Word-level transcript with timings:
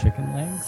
Chicken 0.00 0.26
legs? 0.36 0.66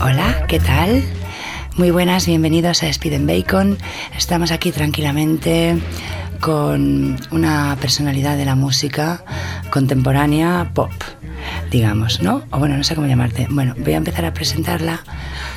Hola, 0.00 0.46
¿qué 0.46 0.60
tal? 0.60 1.02
Muy 1.76 1.90
buenas, 1.90 2.26
bienvenidos 2.26 2.82
a 2.82 2.88
Speed 2.88 3.14
and 3.14 3.26
Bacon. 3.28 3.78
Estamos 4.16 4.50
aquí 4.52 4.72
tranquilamente 4.72 5.78
con 6.40 7.16
una 7.30 7.76
personalidad 7.80 8.36
de 8.36 8.44
la 8.44 8.54
música 8.54 9.24
contemporánea 9.70 10.70
pop, 10.74 10.92
digamos, 11.70 12.22
¿no? 12.22 12.44
O 12.50 12.58
bueno, 12.58 12.76
no 12.76 12.84
sé 12.84 12.94
cómo 12.94 13.06
llamarte. 13.06 13.46
Bueno, 13.50 13.74
voy 13.78 13.94
a 13.94 13.96
empezar 13.96 14.24
a 14.24 14.34
presentarla 14.34 15.00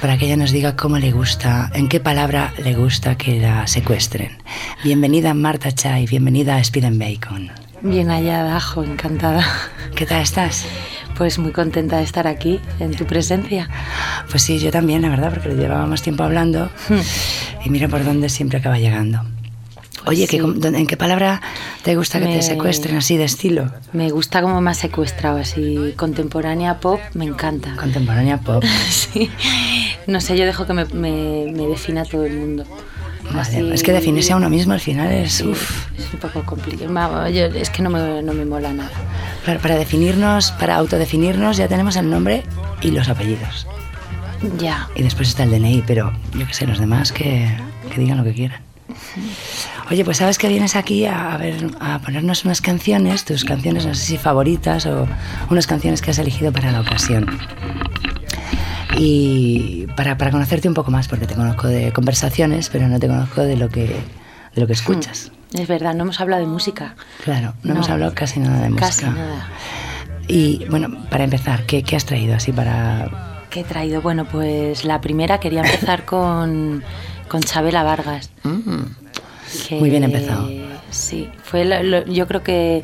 para 0.01 0.17
que 0.17 0.25
ella 0.25 0.37
nos 0.37 0.51
diga 0.51 0.75
cómo 0.75 0.97
le 0.97 1.11
gusta, 1.11 1.71
en 1.73 1.87
qué 1.87 1.99
palabra 1.99 2.53
le 2.63 2.73
gusta 2.73 3.15
que 3.15 3.39
la 3.39 3.67
secuestren. 3.67 4.37
Bienvenida 4.83 5.33
Marta 5.33 5.71
Chay, 5.71 6.07
bienvenida 6.07 6.55
a 6.55 6.59
Speed 6.59 6.85
and 6.85 6.99
Bacon. 6.99 7.51
Bien 7.81 8.09
hallada, 8.09 8.57
ajo, 8.57 8.83
encantada. 8.83 9.43
¿Qué 9.95 10.05
tal 10.05 10.21
estás? 10.21 10.65
Pues 11.17 11.39
muy 11.39 11.51
contenta 11.51 11.97
de 11.97 12.03
estar 12.03 12.27
aquí, 12.27 12.59
en 12.79 12.95
tu 12.95 13.05
presencia. 13.05 13.69
Pues 14.29 14.43
sí, 14.43 14.59
yo 14.59 14.71
también, 14.71 15.01
la 15.01 15.09
verdad, 15.09 15.31
porque 15.33 15.55
llevábamos 15.55 16.01
tiempo 16.01 16.23
hablando 16.23 16.69
y 17.63 17.69
mira 17.69 17.87
por 17.87 18.03
dónde 18.03 18.29
siempre 18.29 18.59
acaba 18.59 18.77
llegando. 18.77 19.21
Oye, 20.05 20.27
Sí. 20.27 20.37
¿qué- 20.39 20.67
¿en 20.67 20.87
qué 20.87 20.97
palabra 20.97 21.41
te 21.83 21.95
gusta 21.95 22.19
que 22.19 22.25
te 22.25 22.41
secuestren 22.41 22.97
así 22.97 23.17
de 23.17 23.25
estilo? 23.25 23.71
Me 23.93 24.09
gusta 24.09 24.41
cómo 24.41 24.59
me 24.61 24.71
has 24.71 24.77
secuestrado, 24.77 25.37
así 25.37 25.93
contemporánea 25.95 26.79
pop, 26.79 26.99
me 27.13 27.25
encanta. 27.25 27.75
Contemporánea 27.75 28.37
pop. 28.39 28.63
Sí. 28.89 29.29
No 30.07 30.19
sé, 30.21 30.37
yo 30.37 30.45
dejo 30.45 30.65
que 30.65 30.73
me, 30.73 30.85
me, 30.85 31.51
me 31.51 31.67
defina 31.67 32.03
todo 32.05 32.25
el 32.25 32.37
mundo. 32.37 32.65
Vale, 33.25 33.41
Así- 33.41 33.71
Es 33.71 33.83
que 33.83 33.91
definirse 33.93 34.33
a 34.33 34.35
uno 34.37 34.49
mismo 34.49 34.73
al 34.73 34.79
final 34.79 35.11
es... 35.11 35.33
Sí, 35.33 35.47
uf. 35.47 35.87
es 35.97 36.11
un 36.13 36.19
poco 36.19 36.43
complicado. 36.43 37.29
Yo- 37.29 37.45
Es 37.45 37.69
que 37.69 37.81
no 37.83 37.89
me, 37.89 38.21
no 38.23 38.33
me 38.33 38.45
mola 38.45 38.73
nada. 38.73 38.89
Claro, 39.45 39.59
para 39.59 39.75
definirnos, 39.75 40.51
para 40.53 40.75
autodefinirnos 40.77 41.57
ya 41.57 41.67
tenemos 41.67 41.95
el 41.95 42.09
nombre 42.09 42.43
y 42.81 42.91
los 42.91 43.07
apellidos. 43.09 43.67
Ya. 44.59 44.89
Y 44.95 45.03
después 45.03 45.29
está 45.29 45.43
el 45.43 45.51
DNI, 45.51 45.83
pero 45.85 46.11
yo 46.33 46.47
qué 46.47 46.53
sé, 46.53 46.65
los 46.65 46.79
demás 46.79 47.11
que, 47.11 47.47
que 47.93 47.99
digan 48.01 48.17
lo 48.17 48.23
que 48.23 48.33
quieran. 48.33 48.59
Oye, 49.91 50.05
pues 50.05 50.17
sabes 50.17 50.37
que 50.37 50.47
vienes 50.47 50.77
aquí 50.77 51.05
a, 51.05 51.33
a 51.33 51.37
ver, 51.37 51.69
a 51.81 51.99
ponernos 51.99 52.45
unas 52.45 52.61
canciones, 52.61 53.25
tus 53.25 53.43
canciones, 53.43 53.85
no 53.85 53.93
sé 53.93 54.05
si 54.05 54.17
favoritas 54.17 54.85
o 54.85 55.05
unas 55.49 55.67
canciones 55.67 56.01
que 56.01 56.11
has 56.11 56.17
elegido 56.17 56.53
para 56.53 56.71
la 56.71 56.79
ocasión. 56.79 57.25
Y 58.97 59.87
para, 59.97 60.17
para 60.17 60.31
conocerte 60.31 60.69
un 60.69 60.75
poco 60.75 60.91
más, 60.91 61.09
porque 61.09 61.27
te 61.27 61.35
conozco 61.35 61.67
de 61.67 61.91
conversaciones, 61.91 62.69
pero 62.69 62.87
no 62.87 62.99
te 62.99 63.07
conozco 63.09 63.41
de 63.41 63.57
lo 63.57 63.67
que, 63.67 63.87
de 64.55 64.61
lo 64.61 64.65
que 64.65 64.71
escuchas. 64.71 65.33
Es 65.51 65.67
verdad, 65.67 65.93
no 65.93 66.03
hemos 66.03 66.21
hablado 66.21 66.41
de 66.41 66.47
música. 66.47 66.95
Claro, 67.25 67.53
no, 67.61 67.73
hemos 67.73 67.89
hablado 67.89 68.13
casi 68.15 68.39
nada 68.39 68.61
de 68.61 68.69
música. 68.69 68.87
Casi 68.87 69.05
nada. 69.05 69.47
Y 70.25 70.63
bueno, 70.69 71.03
para 71.09 71.25
empezar, 71.25 71.65
¿qué, 71.65 71.83
qué 71.83 71.97
has 71.97 72.05
traído 72.05 72.33
así 72.33 72.53
para...? 72.53 73.43
¿Qué 73.49 73.59
he 73.59 73.63
traído? 73.65 74.01
Bueno, 74.01 74.23
pues 74.23 74.85
la 74.85 75.01
primera 75.01 75.41
quería 75.41 75.63
empezar 75.63 76.05
con, 76.05 76.81
con 77.27 77.41
Chabela 77.41 77.83
Vargas. 77.83 78.29
Que- 79.67 79.79
Muy 79.79 79.89
bien 79.89 80.03
empezado. 80.03 80.49
Sí, 80.89 81.29
fue 81.43 81.65
lo- 81.65 81.81
lo- 81.83 82.05
yo 82.05 82.27
creo 82.27 82.43
que 82.43 82.83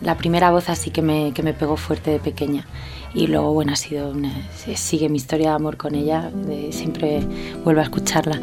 la 0.00 0.16
primera 0.16 0.50
voz 0.50 0.68
así 0.68 0.90
que 0.90 1.02
me, 1.02 1.32
que 1.32 1.42
me 1.42 1.52
pegó 1.54 1.76
fuerte 1.76 2.10
de 2.12 2.18
pequeña. 2.20 2.66
Y 3.14 3.26
luego, 3.26 3.52
bueno, 3.54 3.72
ha 3.72 3.76
sido 3.76 4.10
una- 4.10 4.32
sigue 4.74 5.08
mi 5.08 5.16
historia 5.16 5.50
de 5.50 5.54
amor 5.56 5.76
con 5.76 5.94
ella, 5.94 6.30
de- 6.32 6.72
siempre 6.72 7.20
vuelvo 7.64 7.80
a 7.80 7.84
escucharla. 7.84 8.40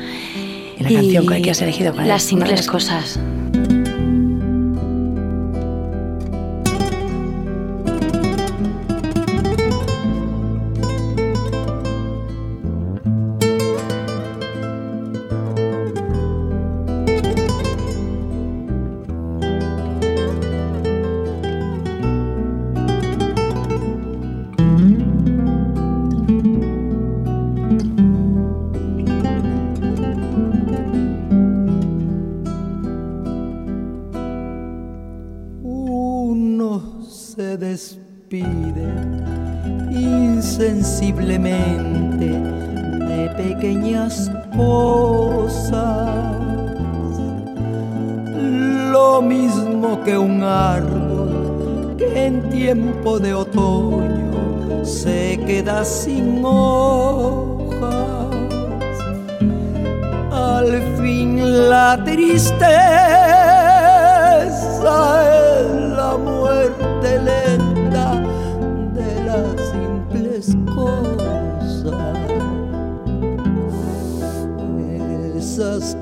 ¿Y 0.77 0.83
la 0.83 0.89
canción 0.89 1.25
que 1.41 1.51
has 1.51 1.61
elegido 1.61 1.93
cuál? 1.93 2.07
Las 2.07 2.23
simples 2.23 2.67
cosas. 2.67 3.19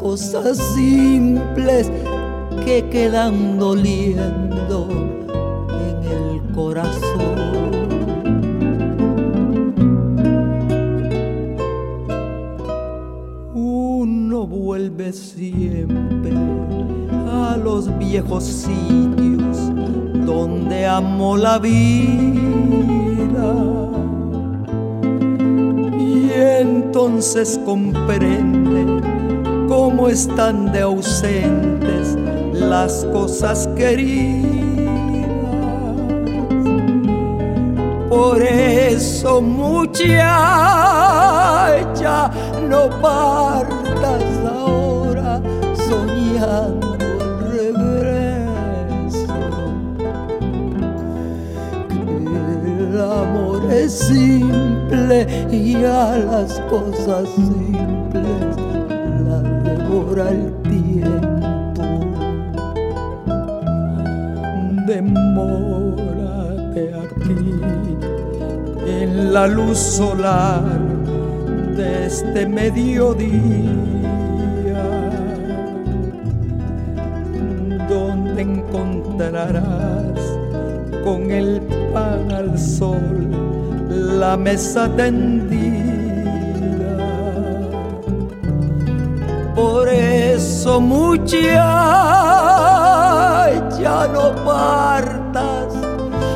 Cosas 0.03 0.57
simples 0.75 1.89
que 2.65 2.89
quedan 2.91 3.57
doliendo 3.57 4.89
en 5.69 5.97
el 6.11 6.53
corazón. 6.53 7.71
Uno 13.55 14.45
vuelve 14.45 15.13
siempre 15.13 16.33
a 17.31 17.55
los 17.55 17.97
viejos 17.97 18.43
sitios 18.43 19.57
donde 20.25 20.85
amó 20.85 21.37
la 21.37 21.59
vida. 21.59 23.55
Y 25.97 26.29
entonces 26.59 27.57
comprende 27.63 28.92
cómo 29.73 30.07
están 30.07 30.71
de 30.71 30.81
ausentes 30.81 32.15
las 32.53 33.03
cosas 33.05 33.67
queridas. 33.75 34.45
Por 38.07 38.39
eso 38.43 39.41
muchacha, 39.41 40.21
no 42.69 42.87
partas 43.01 44.23
ahora 44.47 45.41
soñando 45.87 46.95
el 46.99 47.73
regreso. 48.29 49.33
Que 51.89 51.95
el 52.77 53.01
amor 53.01 53.73
es 53.73 53.91
simple 53.91 55.27
y 55.51 55.83
a 55.83 56.17
las 56.17 56.59
cosas 56.69 57.27
simples 57.29 57.92
devora 60.13 60.31
el 60.31 60.51
tiempo 60.63 61.83
demórate 64.85 66.93
aquí 66.93 67.61
en 68.85 69.33
la 69.33 69.47
luz 69.47 69.77
solar 69.77 70.61
de 71.75 72.05
este 72.05 72.45
mediodía, 72.45 73.31
donde 77.89 78.41
encontrarás 78.41 80.19
con 81.03 81.31
el 81.31 81.59
pan 81.93 82.31
al 82.31 82.59
sol 82.59 83.29
la 83.89 84.37
mesa 84.37 84.87
tendida. 84.95 85.42
Muchacha 90.79 91.43
no 94.07 94.33
partas 94.43 95.73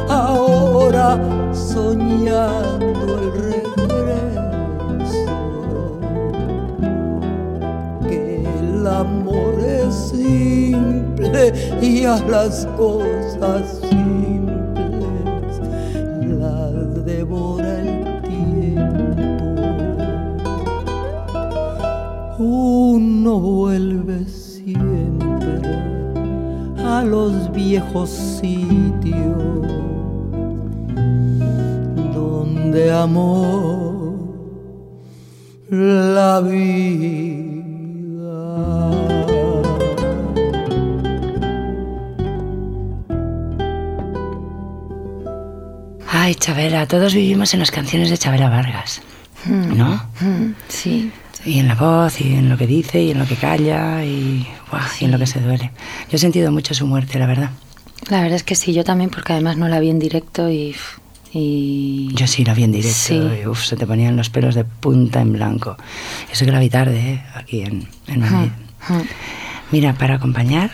ahora 0.09 1.19
soñando 1.53 3.19
el 3.19 3.31
regreso. 3.51 3.99
Que 8.07 8.43
el 8.59 8.87
amor 8.87 9.59
es 9.59 9.95
simple 10.11 11.53
y 11.81 12.05
a 12.05 12.17
las 12.27 12.65
cosas 12.77 13.86
los 27.77 27.83
viejos 27.83 28.09
sitios 28.09 29.37
donde 32.13 32.91
amó 32.91 34.15
la 35.69 36.41
vida. 36.41 37.67
Ay, 46.09 46.35
Chabela, 46.35 46.87
todos 46.87 47.13
vivimos 47.13 47.53
en 47.53 47.59
las 47.59 47.71
canciones 47.71 48.09
de 48.09 48.17
Chabela 48.17 48.49
Vargas, 48.49 49.01
¿no? 49.45 49.95
Mm, 50.19 50.53
Sí, 50.67 51.11
Y 51.45 51.59
en 51.59 51.67
la 51.67 51.75
voz, 51.75 52.19
y 52.19 52.33
en 52.33 52.49
lo 52.49 52.57
que 52.57 52.67
dice, 52.67 53.01
y 53.01 53.11
en 53.11 53.19
lo 53.19 53.25
que 53.25 53.35
calla, 53.35 54.03
y 54.03 54.45
en 54.99 55.11
lo 55.11 55.19
que 55.19 55.27
se 55.27 55.39
duele. 55.39 55.71
Yo 56.09 56.15
he 56.15 56.19
sentido 56.19 56.51
mucho 56.51 56.73
su 56.73 56.85
muerte, 56.85 57.19
la 57.19 57.27
verdad. 57.27 57.51
La 58.09 58.21
verdad 58.21 58.35
es 58.35 58.43
que 58.43 58.55
sí, 58.55 58.73
yo 58.73 58.83
también, 58.83 59.09
porque 59.09 59.33
además 59.33 59.57
no 59.57 59.67
la 59.67 59.79
vi 59.79 59.89
en 59.89 59.99
directo 59.99 60.49
y... 60.49 60.75
y 61.33 62.09
Yo 62.13 62.27
sí 62.27 62.43
la 62.45 62.53
vi 62.53 62.63
en 62.63 62.71
directo, 62.71 62.97
Sí. 62.97 63.15
y 63.43 63.47
uf, 63.47 63.63
se 63.65 63.75
te 63.75 63.85
ponían 63.85 64.15
los 64.15 64.29
pelos 64.29 64.55
de 64.55 64.63
punta 64.63 65.21
en 65.21 65.33
blanco. 65.33 65.75
Eso 66.31 66.45
que 66.45 66.51
la 66.51 66.59
vi 66.59 66.69
tarde, 66.69 66.99
¿eh? 66.99 67.23
aquí 67.35 67.61
en, 67.61 67.87
en 68.07 68.19
Madrid. 68.21 68.51
Mira, 69.71 69.93
para 69.93 70.15
acompañar, 70.15 70.71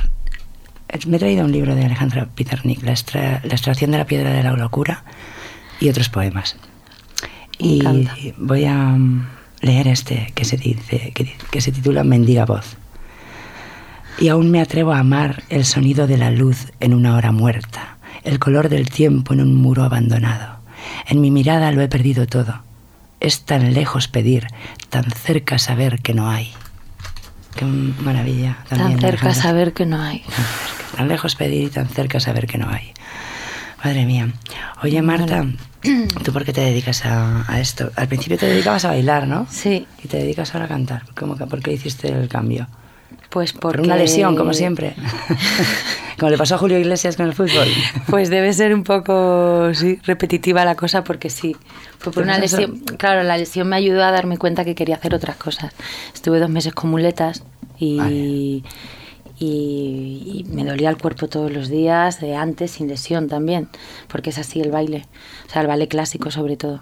eh, 0.90 1.00
me 1.08 1.18
he 1.18 1.20
traído 1.20 1.46
un 1.46 1.52
libro 1.52 1.76
de 1.76 1.86
Alejandra 1.86 2.28
Pizarnik, 2.36 2.84
la, 2.84 2.92
extra- 2.92 3.42
la 3.44 3.54
extracción 3.54 3.92
de 3.92 3.98
la 3.98 4.06
piedra 4.06 4.32
de 4.32 4.44
la 4.44 4.52
locura 4.54 5.04
y 5.80 5.90
otros 5.90 6.10
poemas. 6.10 6.56
Me 7.60 7.68
Y 7.68 7.80
encanta. 7.80 8.16
voy 8.38 8.66
a 8.66 8.76
mm, 8.78 9.28
leer 9.62 9.88
este 9.88 10.32
que 10.36 10.46
se 10.46 10.58
dice, 10.58 11.12
que, 11.16 11.36
que 11.50 11.62
se 11.62 11.72
titula 11.72 12.04
Mendiga 12.04 12.46
voz. 12.46 12.78
Y 14.20 14.30
aún 14.30 14.52
me 14.52 14.62
atrevo 14.62 14.94
a 14.94 15.00
amar 15.00 15.44
el 15.50 15.66
sonido 15.66 16.08
de 16.08 16.18
la 16.18 16.32
luz 16.32 16.72
en 16.80 16.94
una 16.94 17.16
hora 17.16 17.32
muerta, 17.32 17.98
el 18.24 18.40
color 18.40 18.70
del 18.70 18.90
tiempo 18.90 19.34
en 19.34 19.42
un 19.42 19.56
muro 19.56 19.84
abandonado. 19.84 20.60
En 21.08 21.20
mi 21.20 21.32
mirada 21.32 21.72
lo 21.72 21.82
he 21.82 21.88
perdido 21.88 22.28
todo. 22.28 22.64
Es 23.20 23.42
tan 23.46 23.74
lejos 23.74 24.08
pedir, 24.08 24.48
tan 24.90 25.06
cerca 25.12 25.58
saber 25.58 26.02
que 26.02 26.14
no 26.14 26.30
hay. 26.30 26.52
Qué 27.56 27.66
maravilla. 27.66 28.58
Tan 28.70 28.80
también, 28.80 29.00
cerca 29.00 29.26
Alejandra. 29.28 29.42
saber 29.42 29.74
que 29.74 29.86
no 29.86 30.02
hay. 30.02 30.20
Tan 30.20 30.34
cerca, 30.46 30.98
Tan 30.98 31.08
lejos 31.08 31.36
pedir 31.36 31.64
y 31.64 31.70
tan 31.70 31.88
cerca 31.88 32.20
saber 32.20 32.48
que 32.48 32.58
no 32.58 32.70
hay. 32.70 32.92
Madre 33.84 34.06
mía. 34.06 34.30
Oye, 34.82 35.02
Marta, 35.02 35.46
¿tú 36.24 36.32
por 36.32 36.46
qué 36.46 36.54
te 36.54 36.62
dedicas 36.62 37.06
a, 37.06 37.44
a 37.52 37.60
esto? 37.60 37.92
Al 37.96 38.08
principio 38.08 38.38
te 38.38 38.46
dedicabas 38.46 38.86
a 38.86 38.90
bailar, 38.90 39.28
¿no? 39.28 39.48
Sí, 39.50 39.86
Y 40.04 40.08
te 40.08 40.18
dedicas 40.18 40.54
ahora 40.54 40.66
a 40.66 40.70
cantar. 40.70 41.04
¿Cómo 41.16 41.36
¿Por 41.36 41.62
qué 41.62 41.74
hiciste 41.74 42.10
el 42.10 42.28
cambio? 42.30 42.68
Pues 43.34 43.52
Por 43.52 43.62
porque... 43.78 43.82
una 43.82 43.96
lesión, 43.96 44.36
como 44.36 44.54
siempre. 44.54 44.96
como 46.20 46.30
le 46.30 46.38
pasó 46.38 46.54
a 46.54 46.58
Julio 46.60 46.78
Iglesias 46.78 47.18
con 47.18 47.26
el 47.26 47.34
fútbol. 47.34 47.68
Pues 48.08 48.30
debe 48.30 48.54
ser 48.54 48.76
un 48.76 48.84
poco 48.84 49.74
sí, 49.74 50.00
repetitiva 50.04 50.64
la 50.66 50.76
cosa 50.76 51.04
porque 51.04 51.32
sí. 51.32 51.56
Fue 51.98 52.14
por 52.14 52.22
una 52.22 52.38
lesión. 52.38 52.82
Claro, 53.00 53.24
la 53.24 53.36
lesión 53.36 53.68
me 53.68 53.76
ayudó 53.76 54.04
a 54.04 54.12
darme 54.12 54.38
cuenta 54.38 54.64
que 54.64 54.76
quería 54.76 54.98
hacer 54.98 55.16
otras 55.16 55.36
cosas. 55.38 55.74
Estuve 56.14 56.40
dos 56.40 56.52
meses 56.52 56.74
con 56.76 56.92
muletas 56.92 57.44
y, 57.80 57.98
Vale. 57.98 58.14
y, 58.14 58.64
y 59.40 60.46
me 60.50 60.64
dolía 60.64 60.92
el 60.92 61.00
cuerpo 61.00 61.28
todos 61.28 61.52
los 61.52 61.70
días, 61.70 62.22
de 62.22 62.36
antes, 62.36 62.70
sin 62.70 62.88
lesión 62.88 63.30
también, 63.30 63.68
porque 64.10 64.30
es 64.30 64.38
así 64.38 64.62
el 64.62 64.70
baile, 64.70 65.08
o 65.48 65.52
sea, 65.52 65.64
el 65.64 65.68
baile 65.68 65.88
clásico 65.88 66.30
sobre 66.30 66.56
todo. 66.56 66.82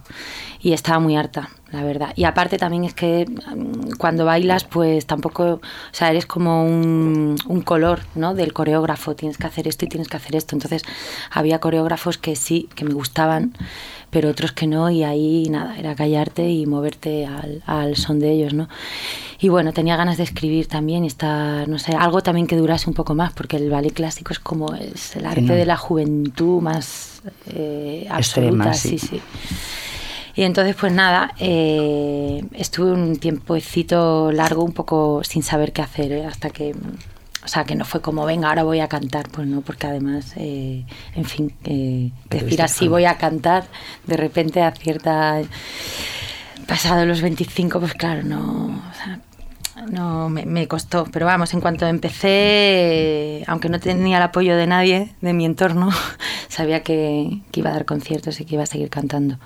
Y 0.59 0.73
estaba 0.73 0.99
muy 0.99 1.15
harta, 1.15 1.49
la 1.71 1.83
verdad. 1.83 2.13
Y 2.15 2.25
aparte 2.25 2.57
también 2.57 2.83
es 2.83 2.93
que 2.93 3.25
mm, 3.25 3.97
cuando 3.97 4.25
bailas, 4.25 4.65
pues 4.65 5.05
tampoco, 5.05 5.43
o 5.53 5.59
sea, 5.91 6.09
eres 6.09 6.25
como 6.25 6.65
un, 6.65 7.37
un 7.47 7.61
color, 7.61 8.01
¿no? 8.15 8.33
Del 8.33 8.53
coreógrafo, 8.53 9.15
tienes 9.15 9.37
que 9.37 9.47
hacer 9.47 9.67
esto 9.67 9.85
y 9.85 9.87
tienes 9.87 10.07
que 10.07 10.17
hacer 10.17 10.35
esto. 10.35 10.55
Entonces 10.55 10.83
había 11.31 11.59
coreógrafos 11.59 12.17
que 12.17 12.35
sí, 12.35 12.69
que 12.75 12.85
me 12.85 12.93
gustaban, 12.93 13.53
pero 14.09 14.29
otros 14.29 14.51
que 14.51 14.67
no, 14.67 14.89
y 14.89 15.03
ahí 15.03 15.47
nada, 15.49 15.77
era 15.77 15.95
callarte 15.95 16.49
y 16.49 16.65
moverte 16.65 17.25
al, 17.25 17.63
al 17.65 17.95
son 17.95 18.19
de 18.19 18.31
ellos, 18.31 18.53
¿no? 18.53 18.67
Y 19.39 19.49
bueno, 19.49 19.73
tenía 19.73 19.95
ganas 19.95 20.17
de 20.17 20.23
escribir 20.23 20.67
también 20.67 21.03
y 21.03 21.07
estar, 21.07 21.67
no 21.67 21.79
sé, 21.79 21.95
algo 21.95 22.21
también 22.21 22.45
que 22.45 22.55
durase 22.57 22.89
un 22.89 22.93
poco 22.93 23.15
más, 23.15 23.33
porque 23.33 23.57
el 23.57 23.69
ballet 23.69 23.93
clásico 23.93 24.33
es 24.33 24.39
como 24.39 24.75
es 24.75 25.15
el 25.15 25.25
arte 25.25 25.41
no. 25.41 25.55
de 25.55 25.65
la 25.65 25.77
juventud 25.77 26.61
más 26.61 27.21
eh, 27.47 28.07
Extrema, 28.15 28.65
absoluta, 28.65 28.73
sí. 28.73 28.99
sí, 28.99 29.07
sí. 29.07 29.21
Y 30.35 30.43
entonces, 30.43 30.75
pues 30.79 30.93
nada, 30.93 31.33
eh, 31.39 32.43
estuve 32.53 32.91
un 32.91 33.17
tiempecito 33.17 34.31
largo 34.31 34.63
un 34.63 34.73
poco 34.73 35.21
sin 35.23 35.43
saber 35.43 35.73
qué 35.73 35.81
hacer, 35.81 36.11
¿eh? 36.11 36.25
hasta 36.25 36.49
que, 36.49 36.73
o 37.43 37.47
sea, 37.47 37.65
que 37.65 37.75
no 37.75 37.85
fue 37.85 38.01
como, 38.01 38.25
venga, 38.25 38.49
ahora 38.49 38.63
voy 38.63 38.79
a 38.79 38.87
cantar, 38.87 39.27
pues 39.29 39.47
no, 39.47 39.61
porque 39.61 39.87
además, 39.87 40.33
eh, 40.37 40.85
en 41.15 41.25
fin, 41.25 41.53
eh, 41.65 42.11
decir 42.29 42.61
así 42.61 42.87
voy 42.87 43.05
a 43.05 43.17
cantar, 43.17 43.65
de 44.05 44.17
repente 44.17 44.61
a 44.61 44.71
cierta, 44.71 45.41
pasado 46.67 47.05
los 47.05 47.21
25, 47.21 47.79
pues 47.79 47.93
claro, 47.93 48.23
no, 48.23 48.67
o 48.67 48.93
sea, 48.93 49.19
no 49.89 50.29
me, 50.29 50.45
me 50.45 50.67
costó, 50.67 51.05
pero 51.11 51.25
vamos, 51.25 51.53
en 51.53 51.61
cuanto 51.61 51.85
empecé, 51.87 53.43
aunque 53.47 53.69
no 53.69 53.79
tenía 53.79 54.17
el 54.17 54.23
apoyo 54.23 54.55
de 54.55 54.67
nadie 54.67 55.09
de 55.21 55.33
mi 55.33 55.45
entorno, 55.45 55.89
sabía 56.49 56.81
que, 56.83 57.39
que 57.51 57.59
iba 57.59 57.69
a 57.69 57.73
dar 57.73 57.85
conciertos 57.85 58.39
y 58.39 58.45
que 58.45 58.55
iba 58.55 58.63
a 58.63 58.67
seguir 58.67 58.89
cantando. 58.89 59.39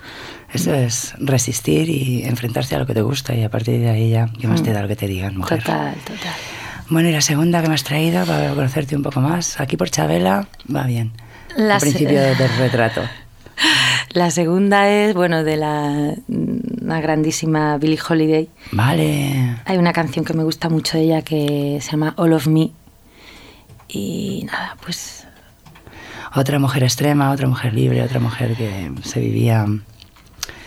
Eso 0.52 0.74
es 0.74 1.14
resistir 1.18 1.88
y 1.88 2.24
enfrentarse 2.24 2.74
a 2.74 2.78
lo 2.78 2.86
que 2.86 2.94
te 2.94 3.02
gusta 3.02 3.34
y 3.34 3.42
a 3.42 3.50
partir 3.50 3.80
de 3.80 3.90
ahí 3.90 4.10
ya, 4.10 4.28
¿qué 4.40 4.46
más 4.46 4.62
te 4.62 4.72
da 4.72 4.82
lo 4.82 4.88
que 4.88 4.96
te 4.96 5.06
digan, 5.06 5.36
mujer? 5.36 5.60
Total, 5.60 5.94
total. 6.04 6.34
Bueno, 6.88 7.08
y 7.08 7.12
la 7.12 7.20
segunda 7.20 7.62
que 7.62 7.68
me 7.68 7.74
has 7.74 7.82
traído 7.84 8.24
para 8.26 8.50
conocerte 8.54 8.94
un 8.96 9.02
poco 9.02 9.20
más, 9.20 9.58
aquí 9.60 9.76
por 9.76 9.90
Chabela, 9.90 10.48
va 10.74 10.84
bien. 10.84 11.12
La 11.56 11.74
Al 11.74 11.80
principio 11.80 12.18
se- 12.20 12.34
del 12.36 12.56
retrato. 12.58 13.02
La 14.16 14.30
segunda 14.30 14.88
es, 14.88 15.14
bueno, 15.14 15.44
de 15.44 15.58
la 15.58 16.14
una 16.26 17.02
grandísima 17.02 17.76
Billie 17.76 17.98
Holiday. 18.00 18.48
Vale. 18.72 19.56
Hay 19.66 19.76
una 19.76 19.92
canción 19.92 20.24
que 20.24 20.32
me 20.32 20.42
gusta 20.42 20.70
mucho 20.70 20.96
de 20.96 21.04
ella 21.04 21.20
que 21.20 21.80
se 21.82 21.90
llama 21.90 22.14
All 22.16 22.32
of 22.32 22.46
Me. 22.46 22.70
Y 23.88 24.46
nada, 24.46 24.74
pues 24.82 25.26
Otra 26.34 26.58
mujer 26.58 26.82
extrema, 26.82 27.30
otra 27.30 27.46
mujer 27.46 27.74
libre, 27.74 28.02
otra 28.02 28.18
mujer 28.18 28.56
que 28.56 28.90
se 29.02 29.20
vivía, 29.20 29.66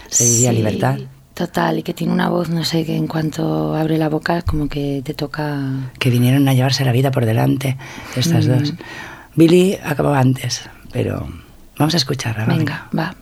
se 0.09 0.25
vivía 0.25 0.51
sí, 0.51 0.55
libertad. 0.55 0.99
Total, 1.33 1.79
y 1.79 1.81
que 1.81 1.95
tiene 1.95 2.13
una 2.13 2.29
voz, 2.29 2.49
no 2.49 2.63
sé, 2.63 2.85
que 2.85 2.95
en 2.95 3.07
cuanto 3.07 3.73
abre 3.75 3.97
la 3.97 4.09
boca 4.09 4.43
como 4.43 4.69
que 4.69 5.01
te 5.03 5.15
toca... 5.15 5.89
Que 5.97 6.11
vinieron 6.11 6.47
a 6.47 6.53
llevarse 6.53 6.85
la 6.85 6.91
vida 6.91 7.09
por 7.09 7.25
delante, 7.25 7.77
estas 8.15 8.45
Mm. 8.45 8.49
dos. 8.51 8.73
Billy 9.35 9.75
acabó 9.83 10.13
antes, 10.13 10.69
pero 10.91 11.27
vamos 11.79 11.93
a 11.95 11.97
escucharla. 11.97 12.45
va, 12.45 12.53
Venga, 12.55 12.87
va. 12.95 13.15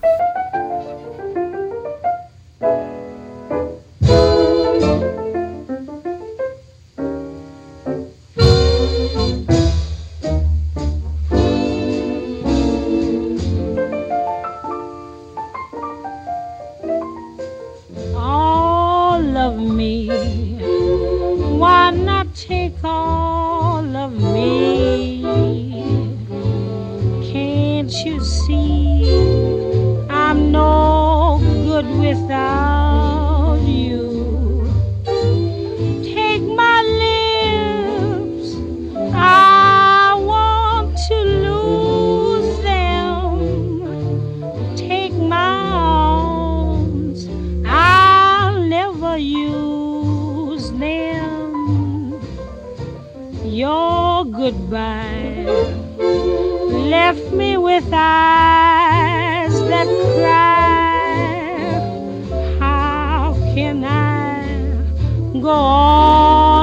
your 53.58 54.24
goodbye 54.26 55.46
left 56.94 57.32
me 57.34 57.58
with 57.58 57.90
eyes 57.92 59.54
that 59.68 59.88
cry. 60.14 61.40
How 62.60 63.34
can 63.56 63.84
I 63.84 65.42
go 65.42 65.50
on? 65.50 66.57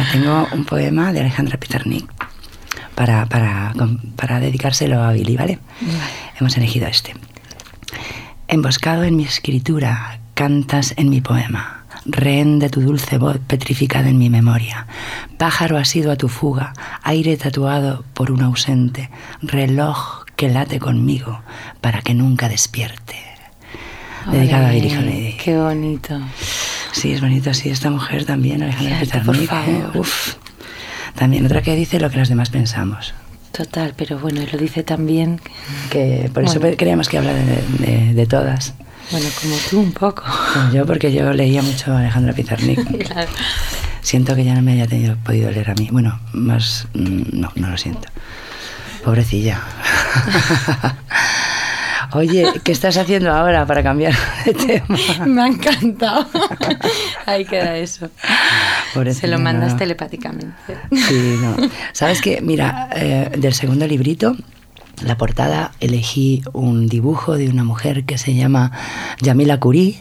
Mira, 0.00 0.12
tengo 0.12 0.48
un 0.52 0.64
poema 0.64 1.12
de 1.12 1.20
Alejandra 1.20 1.58
Pizarnik 1.58 2.10
para, 2.94 3.26
para, 3.26 3.74
para 4.16 4.40
dedicárselo 4.40 5.02
a 5.02 5.12
Billy, 5.12 5.36
¿vale? 5.36 5.58
Hemos 6.38 6.56
elegido 6.56 6.86
este. 6.86 7.14
Emboscado 8.48 9.04
en 9.04 9.16
mi 9.16 9.24
escritura, 9.24 10.20
cantas 10.32 10.94
en 10.96 11.10
mi 11.10 11.20
poema. 11.20 11.84
Rehén 12.06 12.60
de 12.60 12.70
tu 12.70 12.80
dulce 12.80 13.18
voz 13.18 13.38
petrificada 13.46 14.08
en 14.08 14.16
mi 14.16 14.30
memoria. 14.30 14.86
Pájaro 15.36 15.76
asido 15.76 16.10
a 16.10 16.16
tu 16.16 16.28
fuga, 16.28 16.72
aire 17.02 17.36
tatuado 17.36 18.04
por 18.14 18.30
un 18.30 18.40
ausente, 18.40 19.10
reloj 19.42 20.24
que 20.34 20.48
late 20.48 20.78
conmigo 20.78 21.42
para 21.82 22.00
que 22.00 22.14
nunca 22.14 22.48
despierte. 22.48 23.16
Dedicado 24.32 24.66
a 24.66 24.70
Billie 24.70 24.96
Holiday. 24.96 25.36
Qué 25.36 25.58
bonito. 25.58 26.18
Sí, 26.92 27.12
es 27.12 27.20
bonito, 27.20 27.52
sí, 27.54 27.70
esta 27.70 27.90
mujer 27.90 28.24
también, 28.24 28.62
Alejandra 28.62 29.00
Pizarnik, 29.00 29.42
¿eh? 29.42 29.46
favor. 29.46 29.96
Uf. 29.98 30.34
También 31.14 31.44
otra 31.46 31.62
que 31.62 31.74
dice 31.76 31.98
lo 32.00 32.10
que 32.10 32.18
los 32.18 32.28
demás 32.28 32.50
pensamos. 32.50 33.14
Total, 33.52 33.94
pero 33.96 34.18
bueno, 34.18 34.40
lo 34.50 34.58
dice 34.58 34.82
también, 34.82 35.40
Que 35.90 36.30
por 36.32 36.44
eso 36.44 36.60
queríamos 36.76 37.08
que 37.08 37.18
hablara 37.18 37.38
de, 37.38 37.62
de- 37.86 38.14
de 38.14 38.26
todas. 38.26 38.74
bueno, 39.10 39.26
como 39.40 39.56
tú 39.68 39.80
un 39.80 39.92
poco. 39.92 40.22
Como 40.54 40.72
yo, 40.72 40.86
porque 40.86 41.12
yo 41.12 41.32
leía 41.32 41.62
mucho 41.62 41.92
a 41.92 41.98
Alejandra 42.00 42.32
Pizarnik. 42.32 42.80
Claro. 43.08 43.28
Siento 44.02 44.34
que 44.34 44.44
ya 44.44 44.54
no 44.54 44.62
me 44.62 44.72
haya 44.72 44.86
tenido, 44.86 45.16
podido 45.16 45.50
leer 45.50 45.70
a 45.70 45.74
mí. 45.74 45.88
Bueno, 45.92 46.18
más... 46.32 46.86
mm, 46.94 47.22
No, 47.32 47.52
no 47.56 47.68
lo 47.70 47.76
siento. 47.76 48.08
Pobrecilla. 49.04 49.60
Oye, 52.12 52.52
¿qué 52.64 52.72
estás 52.72 52.96
haciendo 52.96 53.32
ahora 53.32 53.66
para 53.66 53.82
cambiar 53.82 54.14
de 54.44 54.54
tema? 54.54 54.98
Me 55.26 55.42
ha 55.42 55.46
encantado. 55.46 56.26
Ahí 57.26 57.44
queda 57.44 57.76
eso. 57.76 58.10
Se 59.12 59.28
lo 59.28 59.38
mandas 59.38 59.72
no. 59.72 59.78
telepáticamente. 59.78 60.76
Sí, 60.92 61.36
no. 61.40 61.56
¿Sabes 61.92 62.20
qué? 62.20 62.40
Mira, 62.40 62.88
eh, 62.94 63.30
del 63.36 63.54
segundo 63.54 63.86
librito, 63.86 64.36
la 65.02 65.16
portada, 65.16 65.72
elegí 65.80 66.42
un 66.52 66.86
dibujo 66.88 67.36
de 67.36 67.48
una 67.48 67.64
mujer 67.64 68.04
que 68.04 68.18
se 68.18 68.34
llama 68.34 68.72
Yamila 69.20 69.58
Curí. 69.58 69.98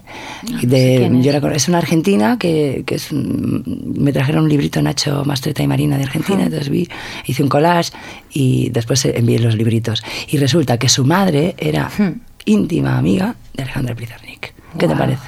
no 0.49 0.57
de, 0.59 0.67
sé 0.67 1.05
es. 1.05 1.25
yo 1.25 1.31
la 1.31 1.41
cono- 1.41 1.53
es 1.55 1.67
una 1.67 1.77
argentina 1.77 2.37
que, 2.39 2.83
que 2.85 2.95
es 2.95 3.11
un- 3.11 3.93
me 3.97 4.11
trajeron 4.11 4.43
un 4.43 4.49
librito 4.49 4.81
Nacho 4.81 5.23
Mastreta 5.25 5.63
y 5.63 5.67
Marina 5.67 5.97
de 5.97 6.03
Argentina, 6.03 6.43
entonces 6.43 6.69
vi, 6.69 6.87
hice 7.25 7.43
un 7.43 7.49
collage 7.49 7.91
y 8.31 8.69
después 8.69 9.03
envié 9.05 9.39
los 9.39 9.55
libritos. 9.55 10.03
Y 10.27 10.37
resulta 10.37 10.77
que 10.77 10.89
su 10.89 11.05
madre 11.05 11.55
era 11.57 11.89
Hmm. 11.97 12.19
íntima 12.45 12.97
amiga 12.97 13.35
de 13.53 13.63
Alejandra 13.63 13.95
Pizarnik. 13.95 14.53
¿Qué 14.77 14.87
te 14.87 14.95
parece? 14.95 15.23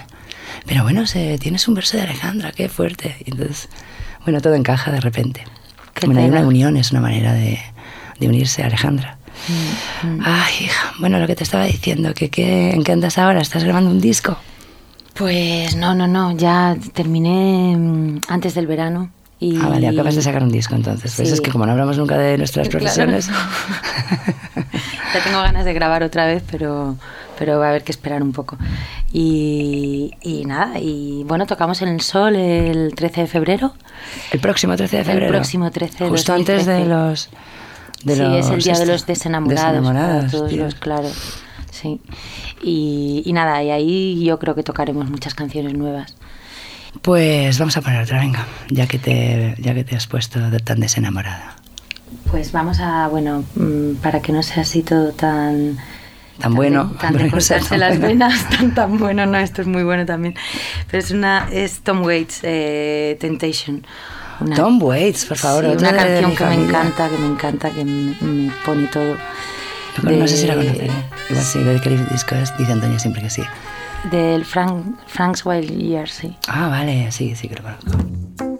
Pero 0.65 0.83
bueno, 0.83 1.07
se, 1.07 1.37
tienes 1.39 1.67
un 1.67 1.73
verso 1.75 1.97
de 1.97 2.03
Alejandra, 2.03 2.51
qué 2.51 2.69
fuerte. 2.69 3.15
Y 3.25 3.31
entonces, 3.31 3.67
bueno, 4.23 4.41
todo 4.41 4.53
encaja 4.53 4.91
de 4.91 4.99
repente. 5.01 5.43
Qué 5.93 6.05
bueno, 6.05 6.21
hay 6.21 6.29
una 6.29 6.41
unión, 6.47 6.77
es 6.77 6.91
una 6.91 7.01
manera 7.01 7.33
de, 7.33 7.59
de 8.19 8.27
unirse 8.27 8.61
a 8.63 8.67
Alejandra. 8.67 9.17
Mm, 10.03 10.19
Ay, 10.23 10.53
hija, 10.65 10.93
bueno, 10.99 11.19
lo 11.19 11.27
que 11.27 11.35
te 11.35 11.43
estaba 11.43 11.65
diciendo, 11.65 12.13
que, 12.13 12.29
qué- 12.29 12.71
¿en 12.71 12.83
qué 12.83 12.91
andas 12.91 13.17
ahora? 13.17 13.41
¿Estás 13.41 13.63
grabando 13.63 13.89
un 13.89 13.99
disco? 14.01 14.37
Pues 15.13 15.75
no, 15.75 15.93
no, 15.95 16.07
no, 16.07 16.31
ya 16.37 16.75
terminé 16.93 17.75
mm, 17.77 18.21
antes 18.27 18.53
del 18.55 18.67
verano. 18.67 19.09
Y... 19.39 19.57
Ah, 19.59 19.69
vale, 19.69 19.87
acabas 19.87 20.15
de 20.15 20.21
sacar 20.21 20.43
un 20.43 20.51
disco 20.51 20.75
entonces. 20.75 21.13
Pues 21.15 21.27
Sí. 21.29 21.33
es 21.33 21.41
que 21.41 21.49
como 21.51 21.65
no 21.65 21.71
hablamos 21.71 21.97
nunca 21.97 22.17
de 22.17 22.37
nuestras 22.37 22.69
Claro. 22.69 22.79
profesiones... 22.85 23.27
ya 25.13 25.23
tengo 25.23 25.41
ganas 25.41 25.65
de 25.65 25.73
grabar 25.73 26.03
otra 26.03 26.25
vez, 26.25 26.43
pero, 26.49 26.95
pero 27.39 27.57
va 27.59 27.65
a 27.67 27.69
haber 27.69 27.83
que 27.83 27.91
esperar 27.91 28.21
un 28.21 28.31
poco. 28.33 28.57
Y, 29.11 30.11
y 30.21 30.45
nada, 30.45 30.79
y 30.79 31.23
bueno, 31.25 31.45
tocamos 31.47 31.81
en 31.81 31.89
el 31.89 32.01
Sol 32.01 32.35
el 32.35 32.93
13 32.95 33.21
de 33.21 33.27
febrero. 33.27 33.73
el 34.31 34.39
próximo 34.39 34.75
13 34.75 34.95
de 34.97 35.01
El 35.01 35.07
febrero. 35.07 35.31
próximo 35.31 35.71
13 35.71 36.03
de 36.05 36.09
Justo 36.09 36.33
antes 36.33 36.65
de 36.65 36.85
2013. 36.85 36.89
los... 36.89 37.29
De 38.03 38.15
sí, 38.15 38.21
es 38.37 38.49
el 38.49 38.61
día 38.61 38.73
de 38.77 38.85
los 38.85 39.05
desenamorados. 39.05 40.31
todos 40.31 40.51
los, 40.53 40.75
claro. 40.75 41.09
Sí. 41.71 41.99
Y, 42.63 43.23
y 43.25 43.33
nada, 43.33 43.63
y 43.63 43.71
ahí 43.71 44.23
yo 44.23 44.37
creo 44.39 44.55
que 44.55 44.63
tocaremos 44.63 45.09
muchas 45.09 45.33
canciones 45.33 45.73
nuevas. 45.73 46.15
Pues 47.01 47.57
vamos 47.57 47.77
a 47.77 47.81
poner 47.81 48.03
otra, 48.03 48.19
venga, 48.19 48.45
ya 48.69 48.85
que 48.85 48.99
te, 48.99 49.55
ya 49.59 49.73
que 49.73 49.83
te 49.83 49.95
has 49.95 50.07
puesto 50.07 50.39
de- 50.49 50.59
tan 50.59 50.79
desenamorada. 50.79 51.55
Pues 52.29 52.51
vamos 52.51 52.79
a, 52.79 53.07
bueno, 53.07 53.43
mm, 53.55 53.95
para 54.01 54.21
que 54.21 54.31
no 54.33 54.43
sea 54.43 54.63
así 54.63 54.83
todo 54.83 55.11
tan... 55.11 55.77
Tan 56.39 56.53
bueno, 56.55 56.91
Tan 56.99 57.13
de 57.17 57.23
no 57.29 57.37
las 57.37 57.69
bueno. 57.71 58.07
venas, 58.07 58.49
tan, 58.49 58.73
tan 58.73 58.97
bueno, 58.97 59.25
no, 59.25 59.37
esto 59.37 59.61
es 59.61 59.67
muy 59.67 59.83
bueno 59.83 60.05
también. 60.05 60.33
Pero 60.89 61.03
es 61.03 61.11
una, 61.11 61.47
es 61.51 61.81
Tom 61.81 62.03
Waits, 62.03 62.39
eh, 62.43 63.17
Temptation. 63.21 63.85
Una, 64.41 64.55
Tom 64.55 64.81
Waits, 64.81 65.25
por 65.25 65.37
favor, 65.37 65.63
sí, 65.65 65.71
una 65.77 65.93
canción 65.95 66.35
que 66.35 66.45
me 66.45 66.55
encanta, 66.55 67.09
que 67.09 67.17
me 67.17 67.27
encanta, 67.27 67.69
que 67.69 67.85
me, 67.85 68.15
me 68.21 68.51
pone 68.65 68.87
todo. 68.87 69.15
No, 70.03 70.11
no 70.11 70.27
sé 70.27 70.37
si 70.37 70.47
la 70.47 70.55
conoceré. 70.55 70.91
Igual 71.29 71.45
sí, 71.45 71.59
de 71.59 71.79
qué 71.81 71.89
disco 72.11 72.35
es, 72.35 72.57
dice 72.57 72.71
Antonio 72.71 72.97
siempre 72.97 73.21
que 73.21 73.29
sí. 73.29 73.43
Del 74.09 74.43
Frank, 74.45 74.97
Frank's 75.05 75.45
Wild 75.45 75.77
Years, 75.77 76.11
sí. 76.11 76.35
Ah, 76.47 76.69
vale, 76.69 77.11
sí, 77.11 77.35
sí 77.35 77.47
que 77.47 77.55
lo 77.55 77.63
conozco. 77.63 78.50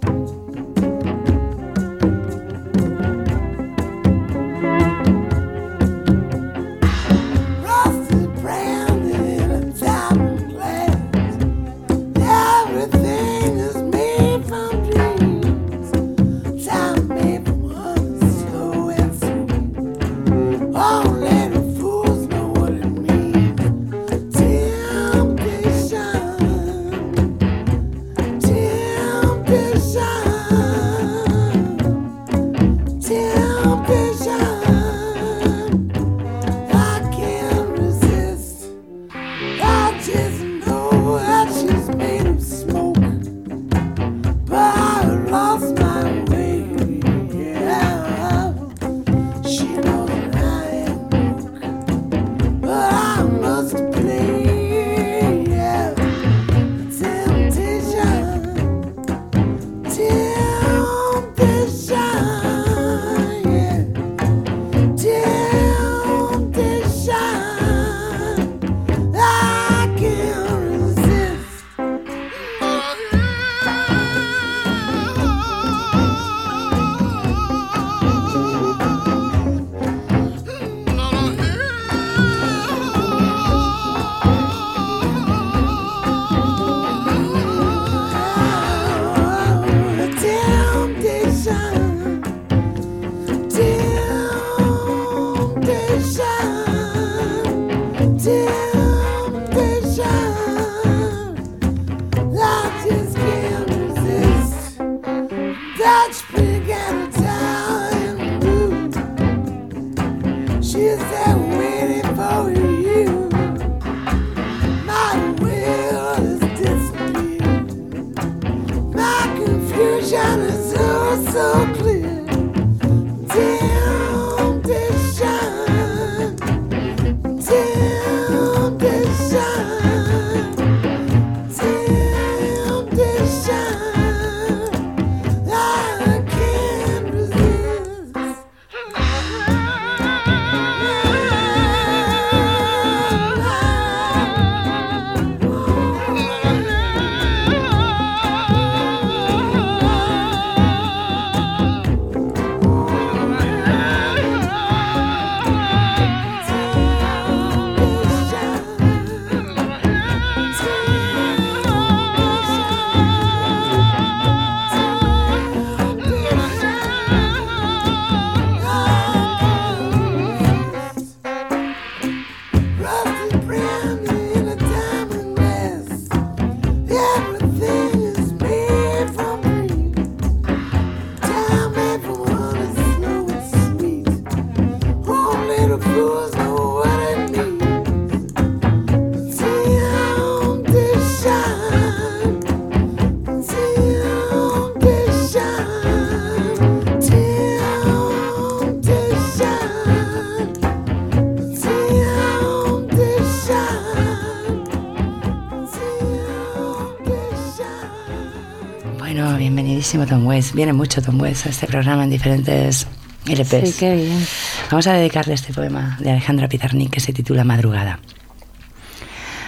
Bienvenidísimo 209.92 210.06
Tom 210.06 210.28
Waits. 210.28 210.54
Viene 210.54 210.74
mucho 210.74 211.02
Tom 211.02 211.20
Waits 211.20 211.48
a 211.48 211.50
este 211.50 211.68
programa 211.68 212.06
en 212.06 212.10
diferentes 212.10 212.88
LPs. 213.26 213.70
Sí, 213.70 213.76
qué 213.78 213.96
bien. 213.96 214.26
Vamos 214.70 214.88
a 214.88 214.94
dedicarle 214.94 215.34
este 215.34 215.54
poema 215.54 215.98
de 216.00 216.12
Alejandra 216.12 216.48
Pizarnik 216.48 216.92
que 216.92 217.00
se 217.02 217.12
titula 217.12 217.44
Madrugada. 217.44 218.00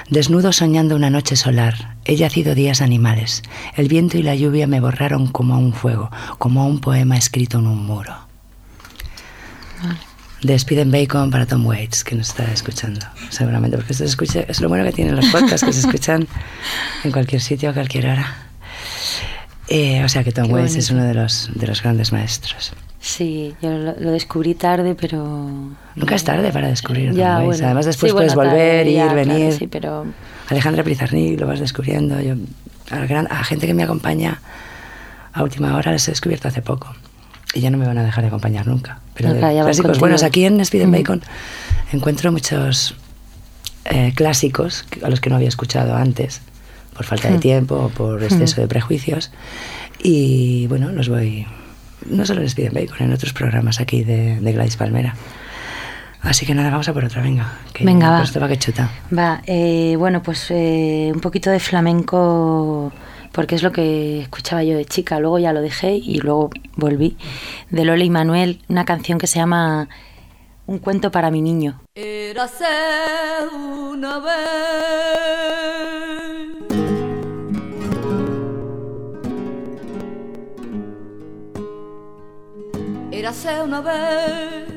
Desnudo 0.09 0.51
soñando 0.51 0.97
una 0.97 1.09
noche 1.09 1.37
solar, 1.37 1.95
he 2.03 2.17
yacido 2.17 2.55
días 2.55 2.81
animales. 2.81 3.41
El 3.77 3.87
viento 3.87 4.17
y 4.17 4.23
la 4.23 4.35
lluvia 4.35 4.67
me 4.67 4.81
borraron 4.81 5.27
como 5.27 5.55
a 5.55 5.57
un 5.57 5.71
fuego, 5.71 6.11
como 6.39 6.61
a 6.61 6.65
un 6.65 6.79
poema 6.79 7.15
escrito 7.15 7.59
en 7.59 7.67
un 7.67 7.85
muro. 7.85 8.13
De 10.41 10.55
Speed 10.55 10.79
and 10.79 10.91
Bacon 10.91 11.31
para 11.31 11.45
Tom 11.45 11.65
Waits, 11.65 12.03
que 12.03 12.15
nos 12.15 12.29
está 12.29 12.51
escuchando, 12.51 13.05
seguramente, 13.29 13.77
porque 13.77 13.93
esto 13.93 14.03
se 14.03 14.09
escucha, 14.09 14.41
es 14.41 14.59
lo 14.59 14.67
bueno 14.67 14.83
que 14.83 14.91
tienen 14.91 15.15
los 15.15 15.27
podcasts, 15.27 15.63
que 15.63 15.71
se 15.71 15.79
escuchan 15.79 16.27
en 17.05 17.11
cualquier 17.13 17.41
sitio 17.41 17.69
a 17.69 17.73
cualquier 17.73 18.07
hora. 18.07 18.49
Eh, 19.75 20.03
o 20.03 20.09
sea 20.09 20.23
que 20.23 20.31
Tom 20.31 20.47
Qué 20.47 20.53
Waits 20.53 20.75
es 20.75 20.91
uno 20.91 21.03
de 21.03 21.15
los, 21.15 21.49
de 21.55 21.65
los 21.65 21.81
grandes 21.81 22.11
maestros. 22.11 22.73
Sí, 22.99 23.55
yo 23.61 23.71
lo, 23.71 23.95
lo 23.99 24.11
descubrí 24.11 24.53
tarde, 24.53 24.93
pero... 24.95 25.17
Nunca 25.95 26.15
es 26.15 26.23
tarde 26.23 26.51
para 26.51 26.67
descubrir 26.67 27.09
Tom 27.09 27.17
Ya, 27.17 27.37
Waits. 27.37 27.45
bueno. 27.47 27.65
Además, 27.65 27.85
después 27.87 28.11
Sí, 28.11 28.15
puedes 28.15 28.35
bueno, 28.35 28.51
volver, 28.51 28.77
tarde, 28.81 28.91
ir, 28.91 28.95
ya, 28.97 29.03
claro, 29.11 29.29
venir. 29.29 29.53
sí, 29.53 29.67
pero... 29.67 30.05
Alejandra 30.49 30.83
Prizarnik 30.83 31.39
lo 31.39 31.47
vas 31.47 31.59
descubriendo. 31.59 32.21
Yo, 32.21 32.35
a, 32.91 32.99
la 32.99 33.05
gran- 33.07 33.27
a 33.31 33.43
gente 33.43 33.65
que 33.65 33.73
me 33.73 33.83
acompaña 33.83 34.39
a 35.33 35.41
última 35.41 35.75
hora 35.75 35.91
les 35.91 36.07
he 36.07 36.11
descubierto 36.11 36.47
hace 36.47 36.61
poco. 36.61 36.93
Y 37.55 37.61
ya 37.61 37.69
no 37.71 37.77
me 37.79 37.87
van 37.87 37.97
a 37.97 38.03
dejar 38.03 38.23
de 38.23 38.27
acompañar 38.27 38.67
nunca. 38.67 38.99
Pero 39.15 39.29
No, 39.29 39.33
de 39.35 39.39
claro, 39.41 39.63
clásicos 39.65 39.99
buenos, 39.99 40.21
aquí 40.23 40.45
en 40.45 40.59
Speed 40.61 40.83
and 40.83 40.91
Mm. 40.91 40.97
Bacon 40.97 41.21
encuentro 41.91 42.31
muchos 42.31 42.95
eh, 43.85 44.13
clásicos 44.15 44.85
a 45.03 45.09
los 45.09 45.19
que 45.19 45.29
no 45.29 45.35
había 45.35 45.49
escuchado 45.49 45.95
antes, 45.95 46.41
por 46.93 47.05
falta 47.05 47.29
de 47.29 47.37
Mm. 47.37 47.41
tiempo 47.41 47.75
o 47.75 47.89
por 47.89 48.23
exceso 48.23 48.61
de 48.61 48.67
prejuicios. 48.67 49.31
Y 50.01 50.67
bueno, 50.67 50.91
los 50.91 51.09
voy, 51.09 51.45
no 52.09 52.25
solo 52.25 52.41
en 52.41 52.47
Speed 52.47 52.67
and 52.67 52.75
Bacon, 52.75 52.97
en 53.07 53.13
otros 53.13 53.33
programas 53.33 53.79
aquí 53.79 54.03
de, 54.03 54.39
de 54.39 54.53
Gladys 54.53 54.77
Palmera. 54.77 55.15
Así 56.21 56.45
que 56.45 56.55
nada, 56.55 56.69
vamos 56.71 56.87
a 56.87 56.93
por 56.93 57.03
otra, 57.03 57.21
venga. 57.21 57.59
Que 57.73 57.83
Venga, 57.83 58.09
va. 58.09 58.23
Esto 58.23 58.39
va 58.39 58.47
que 58.47 58.57
chuta. 58.57 58.89
Va, 59.17 59.41
eh, 59.45 59.95
bueno, 59.97 60.23
pues 60.23 60.47
eh, 60.51 61.11
un 61.13 61.19
poquito 61.19 61.49
de 61.49 61.59
flamenco, 61.59 62.93
porque 63.33 63.55
es 63.55 63.63
lo 63.63 63.73
que 63.73 64.21
escuchaba 64.21 64.63
yo 64.63 64.77
de 64.77 64.85
chica. 64.85 65.19
Luego 65.19 65.37
ya 65.39 65.51
lo 65.51 65.61
dejé 65.61 65.95
y 65.95 66.19
luego 66.19 66.49
volví. 66.77 67.17
De 67.71 67.83
Lola 67.83 68.05
y 68.05 68.09
Manuel, 68.09 68.61
una 68.69 68.85
canción 68.85 69.17
que 69.19 69.27
se 69.27 69.39
llama 69.39 69.89
Un 70.65 70.77
cuento 70.79 71.11
para 71.11 71.29
mi 71.29 71.41
niño. 71.41 71.81
Érase 71.93 72.63
una 73.91 74.19
vez 74.19 76.22
Érase 83.23 83.61
una 83.63 83.79
vez 83.79 84.67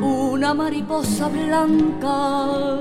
una 0.00 0.54
mariposa 0.54 1.26
blanca 1.26 2.78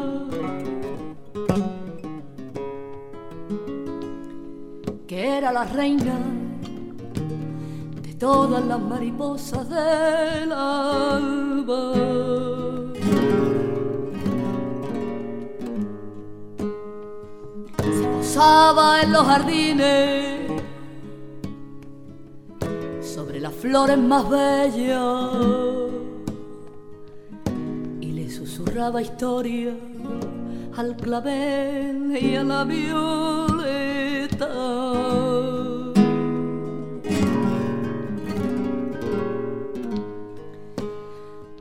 que 5.08 5.38
era 5.38 5.52
la 5.52 5.66
reina 5.66 6.20
de 8.04 8.14
todas 8.14 8.64
las 8.64 8.80
mariposas 8.80 9.68
del 9.70 10.52
alba. 10.52 11.94
Se 17.80 18.08
posaba 18.16 19.02
en 19.02 19.12
los 19.14 19.26
jardines 19.26 20.37
flores 23.62 23.98
más 23.98 24.30
bellas 24.30 25.32
y 28.02 28.12
le 28.12 28.30
susurraba 28.30 29.02
historia 29.02 29.74
al 30.76 30.96
clavel 30.96 32.16
y 32.22 32.36
a 32.36 32.44
la 32.44 32.64
violeta. 32.64 33.18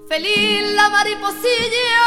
Feliz 0.06 0.74
la 0.74 0.88
mariposilla, 0.90 2.06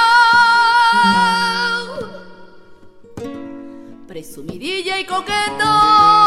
presumidilla 4.07 4.99
y 4.99 5.05
coqueto, 5.05 6.18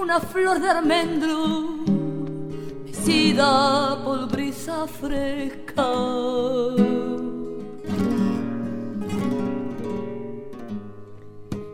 una 0.00 0.18
flor 0.18 0.60
de 0.60 0.70
almendro, 0.70 1.84
mecida 2.84 4.02
por 4.02 4.28
brisa 4.28 4.86
fresca. 4.86 5.88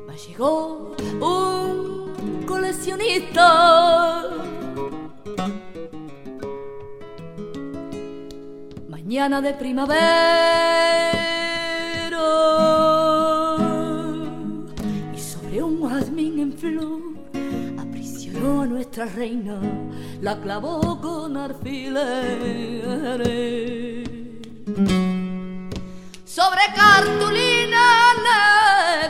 Mas 0.06 0.26
llegó 0.26 0.96
un 1.20 2.42
coleccionista 2.46 4.24
mañana 8.88 9.40
de 9.40 9.54
primavera 9.54 11.12
y 15.14 15.18
sobre 15.20 15.62
un 15.62 15.88
jazmín 15.88 16.40
en 16.40 16.52
flor 16.52 16.95
nuestra 18.96 19.14
reina, 19.14 19.60
la 20.22 20.40
clavó 20.40 20.98
con 21.00 21.36
alfileres 21.36 22.48
sobre 26.24 26.60
cartulina 26.74 28.14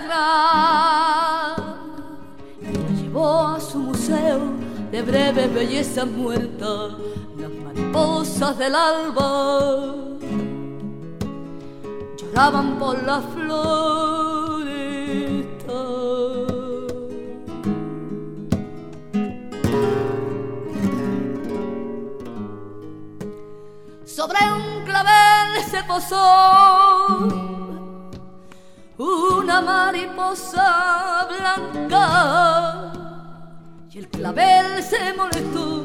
negra 0.03 0.25
y 2.61 2.64
la 2.64 2.90
llevó 3.01 3.46
a 3.46 3.61
su 3.61 3.79
museo 3.79 4.40
de 4.90 5.03
breve 5.03 5.46
belleza 5.46 6.05
muerta, 6.05 6.88
las 7.38 7.51
mariposas 7.64 8.59
del 8.59 8.75
alba 8.75 9.94
lloraban 12.16 12.77
por 12.79 13.01
la 13.05 13.20
floresta. 13.20 14.25
Sobre 24.26 24.42
un 24.50 24.84
clavel 24.84 25.62
se 25.70 25.84
posó 25.84 26.18
una 28.98 29.60
mariposa 29.60 31.28
blanca 31.30 32.92
y 33.88 33.98
el 33.98 34.08
clavel 34.08 34.82
se 34.82 35.14
molestó. 35.16 35.84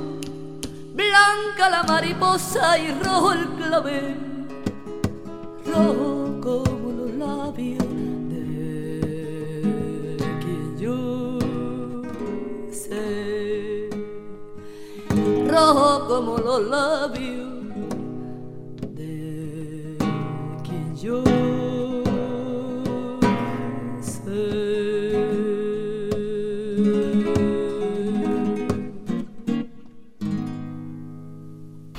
Blanca 0.95 1.69
la 1.69 1.83
mariposa 1.83 2.79
y 2.79 2.91
rojo 3.03 3.33
el 3.33 3.47
clavel, 3.49 4.47
rojo 5.67 6.39
como 6.41 6.91
los 6.97 7.13
labios 7.13 7.85
de 10.17 10.29
quien 10.41 10.79
yo 10.79 11.37
sé, 12.71 13.87
rojo 15.47 16.07
como 16.07 16.37
los 16.39 16.61
labios 16.63 17.40
yo. 21.01 21.23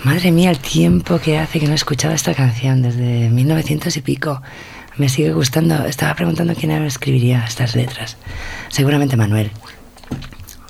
Madre 0.05 0.31
mía, 0.31 0.51
el 0.51 0.59
tiempo 0.59 1.19
que 1.19 1.38
hace 1.38 1.59
que 1.59 1.67
no 1.67 1.73
he 1.73 1.75
escuchado 1.75 2.15
esta 2.15 2.35
canción, 2.35 2.83
desde 2.83 3.29
1900 3.31 3.97
y 3.97 4.01
pico. 4.03 4.43
Me 4.97 5.09
sigue 5.09 5.33
gustando. 5.33 5.87
Estaba 5.87 6.15
preguntando 6.15 6.55
quién 6.55 6.71
escribiría 6.71 7.45
estas 7.45 7.75
letras. 7.75 8.17
Seguramente 8.69 9.17
Manuel. 9.17 9.51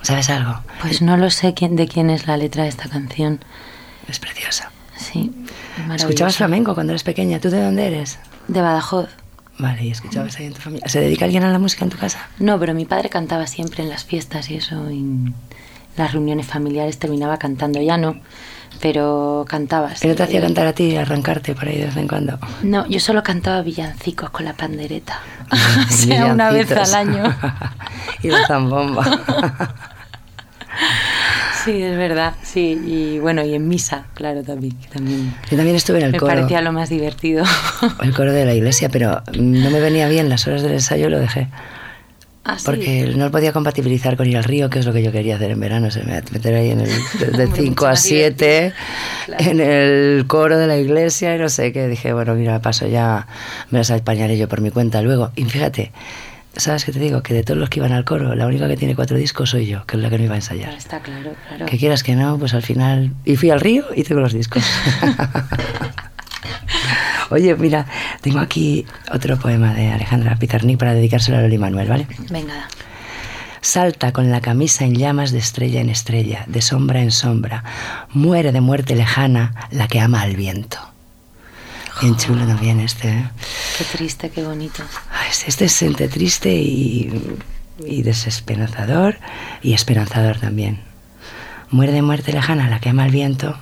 ¿Sabes 0.02 0.30
algo? 0.30 0.60
Pues 0.80 1.02
no 1.02 1.16
lo 1.16 1.30
sé 1.30 1.54
quién, 1.54 1.76
de 1.76 1.88
quién 1.88 2.08
es 2.10 2.26
la 2.26 2.36
letra 2.36 2.64
de 2.64 2.68
esta 2.68 2.88
canción. 2.88 3.40
Es 4.08 4.18
preciosa. 4.18 4.70
Sí, 4.96 5.30
¿Escuchabas 5.94 6.36
flamenco 6.36 6.74
cuando 6.74 6.92
eras 6.92 7.04
pequeña? 7.04 7.40
¿Tú 7.40 7.50
de 7.50 7.62
dónde 7.62 7.86
eres? 7.86 8.18
De 8.48 8.60
Badajoz. 8.60 9.08
Vale, 9.58 9.84
y 9.84 9.90
escuchabas 9.90 10.38
ahí 10.38 10.46
en 10.46 10.54
tu 10.54 10.60
familia. 10.60 10.88
¿Se 10.88 11.00
dedica 11.00 11.24
alguien 11.24 11.44
a 11.44 11.52
la 11.52 11.58
música 11.58 11.84
en 11.84 11.90
tu 11.90 11.98
casa? 11.98 12.26
No, 12.38 12.58
pero 12.58 12.74
mi 12.74 12.84
padre 12.84 13.10
cantaba 13.10 13.46
siempre 13.46 13.82
en 13.82 13.88
las 13.88 14.04
fiestas 14.04 14.50
y 14.50 14.56
eso. 14.56 14.90
Y, 14.90 15.32
las 15.96 16.12
reuniones 16.12 16.46
familiares 16.46 16.98
terminaba 16.98 17.38
cantando, 17.38 17.80
ya 17.80 17.98
no, 17.98 18.16
pero 18.80 19.44
cantaba. 19.48 19.90
¿Y 20.00 20.06
no 20.06 20.14
te 20.14 20.22
hacía 20.22 20.40
cantar 20.40 20.66
a 20.66 20.72
ti, 20.72 20.96
arrancarte 20.96 21.54
por 21.54 21.68
ahí 21.68 21.78
de 21.78 21.86
vez 21.86 21.96
en 21.96 22.08
cuando? 22.08 22.38
No, 22.62 22.86
yo 22.86 22.98
solo 23.00 23.22
cantaba 23.22 23.62
villancicos 23.62 24.30
con 24.30 24.44
la 24.44 24.54
pandereta. 24.54 25.20
o 25.88 25.92
sea, 25.92 26.32
una 26.32 26.50
vez 26.50 26.70
al 26.72 26.94
año. 26.94 27.36
y 28.22 28.28
la 28.28 28.46
zambomba. 28.46 29.04
Sí, 31.64 31.82
es 31.82 31.96
verdad, 31.96 32.34
sí. 32.42 32.80
Y 32.86 33.18
bueno, 33.18 33.44
y 33.44 33.54
en 33.54 33.68
misa, 33.68 34.06
claro, 34.14 34.42
también. 34.42 34.74
también 34.92 35.34
Yo 35.50 35.56
también 35.56 35.76
estuve 35.76 35.98
en 35.98 36.06
el 36.06 36.12
me 36.12 36.18
coro. 36.18 36.32
parecía 36.34 36.60
lo 36.60 36.72
más 36.72 36.88
divertido. 36.88 37.44
El 38.02 38.12
coro 38.14 38.32
de 38.32 38.44
la 38.44 38.54
iglesia, 38.54 38.88
pero 38.88 39.22
no 39.38 39.70
me 39.70 39.80
venía 39.80 40.08
bien 40.08 40.28
las 40.28 40.46
horas 40.46 40.62
del 40.62 40.72
ensayo, 40.72 41.08
lo 41.08 41.18
dejé. 41.18 41.48
Ah, 42.44 42.58
sí. 42.58 42.64
Porque 42.66 43.12
no 43.16 43.30
podía 43.30 43.52
compatibilizar 43.52 44.16
con 44.16 44.26
ir 44.26 44.36
al 44.36 44.42
río, 44.42 44.68
que 44.68 44.80
es 44.80 44.86
lo 44.86 44.92
que 44.92 45.00
yo 45.00 45.12
quería 45.12 45.36
hacer 45.36 45.52
en 45.52 45.60
verano, 45.60 45.92
se 45.92 46.02
me 46.02 46.20
meter 46.32 46.54
ahí 46.56 46.70
en 46.70 46.80
el 46.80 46.88
de 47.20 47.44
Hombre, 47.44 47.46
5 47.54 47.68
mucho 47.70 47.86
a 47.86 47.90
más 47.90 48.00
7 48.02 48.72
Claro. 49.26 49.44
en 49.50 49.60
el 49.60 50.24
coro 50.26 50.58
de 50.58 50.66
la 50.66 50.76
iglesia 50.76 51.36
y 51.36 51.38
no 51.38 51.48
sé 51.48 51.72
qué. 51.72 51.86
Dije, 51.86 52.12
bueno, 52.12 52.34
mira, 52.34 52.60
paso 52.60 52.88
ya, 52.88 53.28
me 53.70 53.78
las 53.78 53.92
apañaré 53.92 54.36
yo 54.36 54.48
por 54.48 54.60
mi 54.60 54.70
cuenta 54.72 55.00
luego. 55.02 55.30
Y 55.36 55.44
fíjate, 55.44 55.92
¿sabes 56.56 56.84
qué 56.84 56.92
te 56.92 56.98
digo? 56.98 57.22
Que 57.22 57.34
de 57.34 57.42
todos 57.42 57.58
los 57.58 57.68
que 57.68 57.80
iban 57.80 57.92
al 57.92 58.04
coro, 58.04 58.34
la 58.34 58.46
única 58.46 58.68
que 58.68 58.76
tiene 58.76 58.94
cuatro 58.94 59.16
discos 59.16 59.50
soy 59.50 59.66
yo, 59.66 59.84
que 59.86 59.96
es 59.96 60.02
la 60.02 60.10
que 60.10 60.18
no 60.18 60.24
iba 60.24 60.34
a 60.34 60.38
ensayar. 60.38 60.74
Está 60.74 61.00
claro, 61.00 61.34
claro. 61.48 61.66
Que 61.66 61.78
quieras 61.78 62.02
que 62.02 62.14
no, 62.14 62.38
pues 62.38 62.54
al 62.54 62.62
final. 62.62 63.12
Y 63.24 63.36
fui 63.36 63.50
al 63.50 63.60
río 63.60 63.84
y 63.94 64.04
tengo 64.04 64.20
los 64.20 64.32
discos. 64.32 64.64
Oye, 67.30 67.54
mira, 67.56 67.86
tengo 68.20 68.40
aquí 68.40 68.84
otro 69.10 69.38
poema 69.38 69.72
de 69.72 69.90
Alejandra 69.90 70.36
Pizarnik 70.36 70.78
para 70.78 70.92
dedicárselo 70.92 71.38
a 71.38 71.40
Loli 71.40 71.56
Manuel, 71.56 71.88
¿vale? 71.88 72.06
Venga, 72.30 72.68
Salta 73.62 74.12
con 74.12 74.32
la 74.32 74.40
camisa 74.40 74.84
en 74.84 74.96
llamas 74.96 75.30
de 75.30 75.38
estrella 75.38 75.80
en 75.80 75.88
estrella, 75.88 76.44
de 76.48 76.60
sombra 76.60 77.00
en 77.00 77.12
sombra. 77.12 77.62
Muere 78.10 78.50
de 78.50 78.60
muerte 78.60 78.96
lejana 78.96 79.68
la 79.70 79.86
que 79.86 80.00
ama 80.00 80.20
al 80.20 80.34
viento. 80.34 80.91
Bien 82.02 82.16
chulo 82.16 82.44
también 82.46 82.80
este, 82.80 83.08
¿eh? 83.08 83.30
qué 83.78 83.84
triste, 83.84 84.28
qué 84.30 84.42
bonito. 84.42 84.82
Este 85.46 85.66
es 85.66 85.82
entre 85.82 86.08
triste 86.08 86.52
y, 86.52 87.08
y 87.86 88.02
desesperanzador 88.02 89.18
y 89.62 89.72
esperanzador 89.72 90.38
también. 90.38 90.80
Muere 91.70 91.92
de 91.92 92.02
muerte 92.02 92.32
lejana 92.32 92.68
la 92.68 92.80
que 92.80 92.88
ama 92.88 93.04
al 93.04 93.12
viento. 93.12 93.56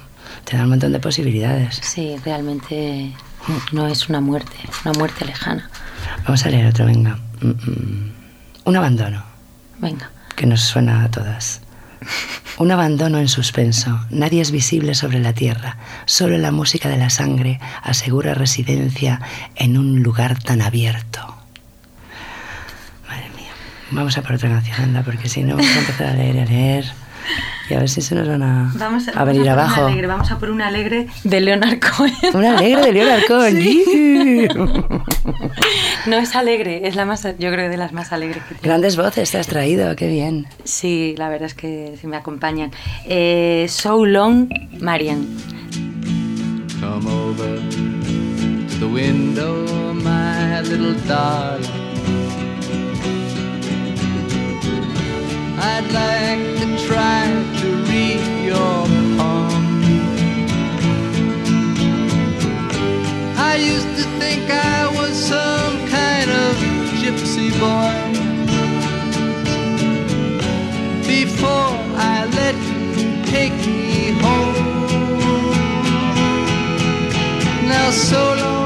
Te 0.44 0.56
da 0.56 0.64
un 0.64 0.70
montón 0.70 0.92
de 0.92 1.00
posibilidades. 1.00 1.80
Sí, 1.82 2.16
realmente 2.24 3.12
no 3.72 3.86
es 3.86 4.08
una 4.08 4.20
muerte, 4.20 4.56
una 4.84 4.94
muerte 4.94 5.24
lejana. 5.26 5.68
Vamos 6.24 6.44
a 6.46 6.48
leer 6.48 6.66
otro, 6.66 6.86
venga. 6.86 7.18
Mm, 7.42 7.48
mm. 7.48 8.12
Un 8.64 8.76
abandono, 8.76 9.22
Venga. 9.78 10.10
que 10.34 10.46
nos 10.46 10.62
suena 10.62 11.04
a 11.04 11.10
todas. 11.10 11.60
Un 12.58 12.70
abandono 12.70 13.18
en 13.18 13.28
suspenso. 13.28 14.04
Nadie 14.10 14.42
es 14.42 14.50
visible 14.50 14.94
sobre 14.94 15.18
la 15.18 15.32
tierra. 15.32 15.78
Solo 16.04 16.36
la 16.38 16.50
música 16.50 16.88
de 16.88 16.98
la 16.98 17.10
sangre 17.10 17.58
asegura 17.82 18.34
residencia 18.34 19.20
en 19.56 19.78
un 19.78 20.02
lugar 20.02 20.42
tan 20.42 20.60
abierto. 20.60 21.36
Madre 23.08 23.30
mía. 23.36 23.52
Vamos 23.90 24.18
a 24.18 24.22
por 24.22 24.32
otra 24.32 24.50
canción, 24.50 24.80
anda, 24.80 25.02
porque 25.02 25.28
si 25.28 25.42
no 25.42 25.56
vamos 25.56 25.74
a 25.74 25.78
empezar 25.78 26.08
a 26.08 26.14
leer 26.14 26.40
a 26.40 26.44
leer. 26.44 26.84
Y 27.70 27.74
a 27.74 27.78
ver 27.78 27.88
si 27.88 28.00
se 28.00 28.16
nos 28.16 28.26
van 28.26 28.42
a, 28.42 28.72
a 29.14 29.24
venir 29.24 29.48
abajo. 29.48 29.88
vamos 30.08 30.30
a 30.32 30.38
por 30.38 30.50
un 30.50 30.60
alegre 30.60 31.06
de 31.22 31.40
Leonard 31.40 31.78
Cohen. 31.78 32.12
Un 32.34 32.44
alegre 32.44 32.82
de 32.86 32.92
Leonard 32.92 33.22
Cohen. 33.26 33.56
No 36.06 36.16
es 36.16 36.34
alegre, 36.34 36.88
es 36.88 36.96
la 36.96 37.04
más, 37.04 37.22
yo 37.22 37.50
creo 37.52 37.66
que 37.66 37.68
de 37.68 37.76
las 37.76 37.92
más 37.92 38.10
alegres 38.12 38.42
que 38.44 38.54
tengo. 38.54 38.62
Grandes 38.62 38.96
voces 38.96 39.30
te 39.30 39.38
has 39.38 39.46
traído, 39.46 39.94
qué 39.96 40.08
bien. 40.08 40.46
Sí, 40.64 41.14
la 41.18 41.28
verdad 41.28 41.46
es 41.46 41.54
que 41.54 41.94
sí 42.00 42.06
me 42.06 42.16
acompañan. 42.16 42.70
Eh, 43.04 43.66
so 43.68 44.06
Long, 44.06 44.48
Marian. 44.80 45.26
Come 46.80 47.06
over 47.06 47.60
to 48.68 48.78
the 48.78 48.86
window, 48.86 49.66
my 49.94 50.60
little 50.62 50.94
darling. 51.06 51.89
I'd 55.62 55.92
like 55.92 56.42
to 56.60 56.86
try 56.86 57.26
to 57.60 57.66
read 57.90 58.22
your 58.46 58.86
palm. 59.18 59.64
I 63.36 63.56
used 63.56 63.92
to 63.98 64.04
think 64.18 64.50
I 64.50 64.88
was 64.96 65.14
some 65.32 65.76
kind 65.88 66.30
of 66.30 66.56
gypsy 67.02 67.50
boy. 67.60 67.92
Before 71.06 71.72
I 72.12 72.24
let 72.38 72.56
you 72.96 73.22
take 73.26 73.52
me 73.66 74.12
home. 74.24 74.56
Now 77.68 77.90
so 77.90 78.22
long, 78.40 78.59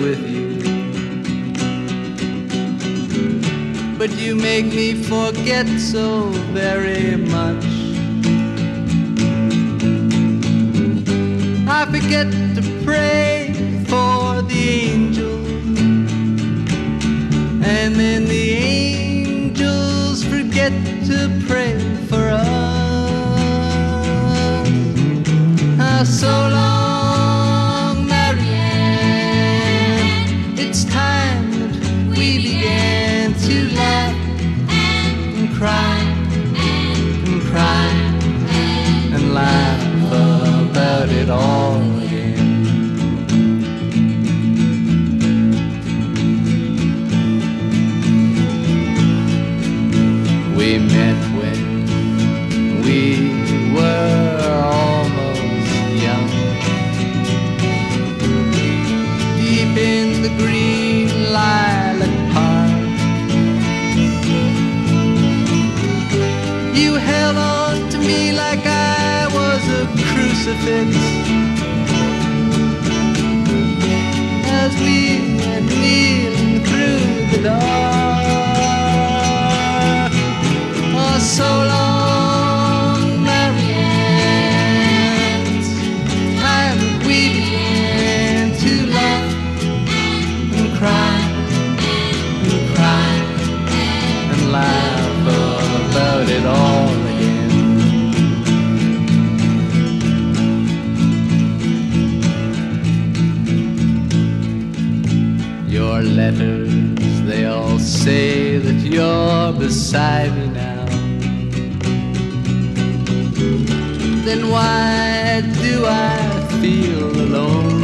with 0.00 0.20
you. 0.28 0.48
But 3.98 4.10
you 4.16 4.36
make 4.36 4.66
me 4.66 4.94
forget 4.94 5.66
so 5.78 6.28
very 6.52 7.16
much. 7.16 7.64
I 11.68 11.84
forget 11.86 12.30
to 12.56 12.67
beside 109.68 110.34
me 110.34 110.46
now. 110.46 110.86
Then 114.26 114.48
why 114.54 115.42
do 115.64 115.84
I 115.84 116.16
feel 116.60 117.08
alone? 117.26 117.82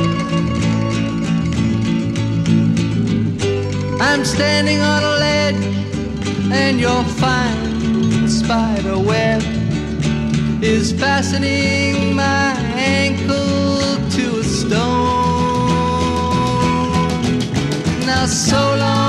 I'm 4.01 4.25
standing 4.25 4.81
on 4.81 5.03
a 5.13 5.15
ledge 5.27 5.65
and 6.63 6.81
your 6.81 7.03
fine 7.23 8.29
spider 8.31 8.99
web 8.99 9.43
is 10.63 10.91
fastening 10.93 12.15
my 12.17 12.53
ankle 13.03 13.99
to 14.17 14.25
a 14.41 14.45
stone. 14.59 15.05
Now, 18.07 18.25
so 18.25 18.63
long, 18.85 19.04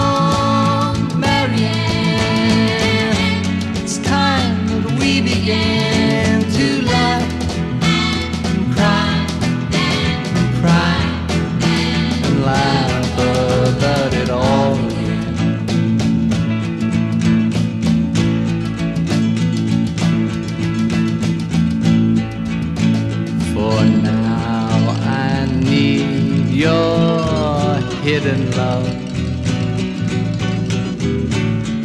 love. 28.56 28.88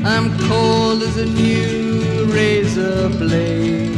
I'm 0.05 0.27
cold 0.49 1.03
as 1.03 1.17
a 1.17 1.27
new 1.27 2.25
razor 2.27 3.09
blade. 3.09 3.91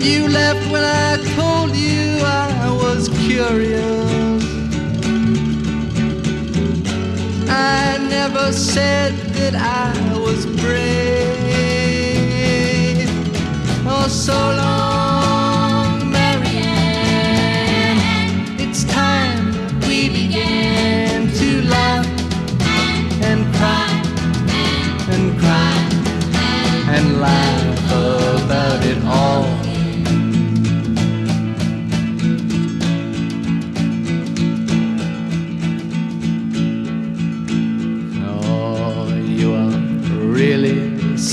You 0.00 0.28
left 0.28 0.70
when 0.70 0.84
I 0.84 1.16
told 1.36 1.74
you 1.74 2.18
I 2.24 2.70
was 2.82 3.08
curious. 3.26 4.44
I 7.48 7.98
never 8.08 8.52
said 8.52 9.12
that 9.36 9.54
I 9.56 10.18
was 10.18 10.46
brave. 10.46 10.92
Oh, 13.84 14.06
so 14.08 14.32
long, 14.32 14.91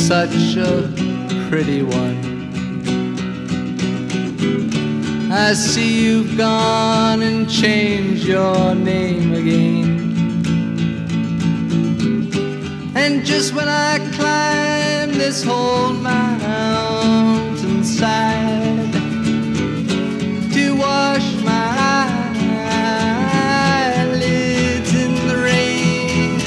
such 0.10 0.58
a 0.58 0.90
pretty 1.50 1.84
one. 1.84 2.18
I 5.32 5.54
see 5.54 6.04
you've 6.04 6.36
gone 6.36 7.22
and 7.22 7.48
changed 7.48 8.26
your 8.26 8.74
name 8.74 9.36
again. 9.36 10.00
And 12.96 13.24
just 13.24 13.54
when 13.54 13.70
I 13.70 14.00
climb 14.18 15.12
this 15.12 15.44
whole 15.44 15.94
mountainside 15.94 18.92
to 20.54 20.76
wash 20.76 21.32
my 21.44 22.08
eyelids 24.02 24.92
in 24.96 25.14
the 25.28 25.38
rain, 25.38 26.42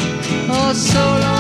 oh, 0.50 0.72
so 0.74 0.98
long, 0.98 1.31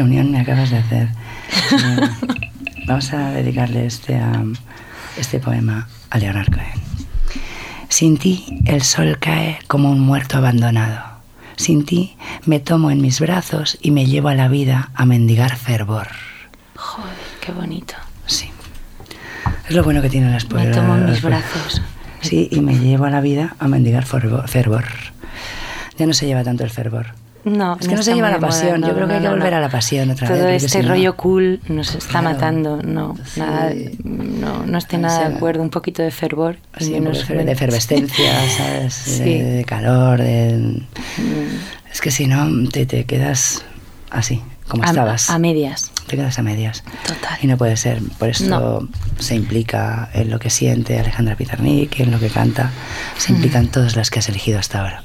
reunión 0.00 0.30
me 0.32 0.40
acabas 0.40 0.70
de 0.70 0.78
hacer. 0.78 1.08
Eh, 1.72 2.08
Vamos 2.86 3.12
a 3.12 3.30
dedicarle 3.30 3.86
este, 3.86 4.16
a- 4.16 4.42
este 5.16 5.38
poema 5.38 5.86
a 6.10 6.18
Leonard 6.18 6.50
Cohen. 6.50 6.80
Sin 7.88 8.16
ti 8.18 8.58
el 8.66 8.82
sol 8.82 9.18
cae 9.20 9.58
como 9.68 9.90
un 9.90 10.00
muerto 10.00 10.38
abandonado. 10.38 11.02
Sin 11.56 11.84
ti 11.84 12.16
me 12.46 12.58
tomo 12.58 12.90
en 12.90 13.00
mis 13.02 13.20
brazos 13.20 13.78
y 13.82 13.90
me 13.90 14.06
llevo 14.06 14.28
a 14.28 14.34
la 14.34 14.48
vida 14.48 14.90
a 14.94 15.04
mendigar 15.06 15.54
fervor. 15.56 16.08
Joder, 16.76 17.14
qué 17.40 17.52
bonito. 17.52 17.94
Sí. 18.26 18.48
Es 19.68 19.74
lo 19.76 19.84
bueno 19.84 20.00
que 20.02 20.08
tienen 20.08 20.32
las 20.32 20.44
Me 20.44 20.50
poemas. 20.50 20.76
tomo 20.76 20.96
en 20.96 21.06
mis 21.06 21.22
brazos. 21.22 21.82
Sí, 22.22 22.48
y 22.50 22.60
me 22.60 22.76
llevo 22.78 23.04
a 23.04 23.10
la 23.10 23.20
vida 23.20 23.54
a 23.58 23.68
mendigar 23.68 24.04
fervor. 24.04 24.84
Ya 25.98 26.06
no 26.06 26.12
se 26.14 26.26
lleva 26.26 26.42
tanto 26.42 26.64
el 26.64 26.70
fervor. 26.70 27.08
No, 27.44 27.76
Es 27.80 27.88
que 27.88 27.94
no 27.94 28.02
se 28.02 28.10
está 28.10 28.14
lleva 28.14 28.28
la 28.30 28.36
moda, 28.36 28.48
pasión. 28.48 28.80
Yo 28.82 28.88
no, 28.88 28.94
creo 28.94 29.06
que 29.06 29.06
no, 29.06 29.14
hay 29.14 29.20
que 29.20 29.24
no, 29.28 29.30
volver 29.34 29.50
no. 29.52 29.56
a 29.56 29.60
la 29.60 29.68
pasión 29.70 30.10
otra 30.10 30.28
Todo 30.28 30.36
vez. 30.44 30.62
porque 30.62 30.66
este 30.66 30.82
no- 30.82 30.88
rollo 30.90 31.16
cool 31.16 31.60
nos 31.68 31.94
está 31.94 32.08
Claro. 32.20 32.30
matando. 32.30 32.76
No, 32.82 33.16
Sí. 33.24 33.40
nada, 33.40 33.72
no, 34.04 34.66
no 34.66 34.78
estoy 34.78 34.98
nada 34.98 35.24
Sí. 35.24 35.30
de 35.30 35.36
acuerdo. 35.36 35.62
Un 35.62 35.70
poquito 35.70 36.02
de 36.02 36.10
fervor. 36.10 36.56
Sí, 36.78 36.90
de, 36.92 37.00
fer- 37.00 37.44
de 37.44 37.52
efervescencia, 37.52 38.32
¿sabes? 38.58 38.92
Sí. 38.94 39.22
De, 39.24 39.44
de 39.44 39.64
calor, 39.64 40.18
de... 40.20 40.82
Mm. 41.18 41.90
Es 41.92 42.00
que 42.00 42.10
si 42.10 42.26
no, 42.26 42.68
te, 42.68 42.84
te 42.86 43.04
quedas 43.04 43.62
así, 44.10 44.42
como 44.68 44.82
a, 44.84 44.86
estabas. 44.86 45.30
a 45.30 45.38
medias. 45.38 45.90
te 46.06 46.16
quedas 46.16 46.38
a 46.38 46.42
medias. 46.42 46.84
Total. 47.06 47.38
Y 47.42 47.46
no 47.46 47.56
puede 47.56 47.76
ser. 47.76 48.00
Por 48.18 48.28
eso 48.28 48.44
No. 48.48 48.88
se 49.18 49.34
implica 49.34 50.10
en 50.12 50.28
lo 50.30 50.38
que 50.38 50.50
siente 50.50 50.98
Alejandra 50.98 51.36
Pizarnik, 51.36 52.00
en 52.00 52.10
lo 52.10 52.20
que 52.20 52.28
canta. 52.28 52.70
Se 53.16 53.32
implican 53.32 53.68
todas 53.68 53.96
las 53.96 54.10
que 54.10 54.18
has 54.18 54.28
elegido 54.28 54.58
hasta 54.58 54.80
ahora. 54.80 55.02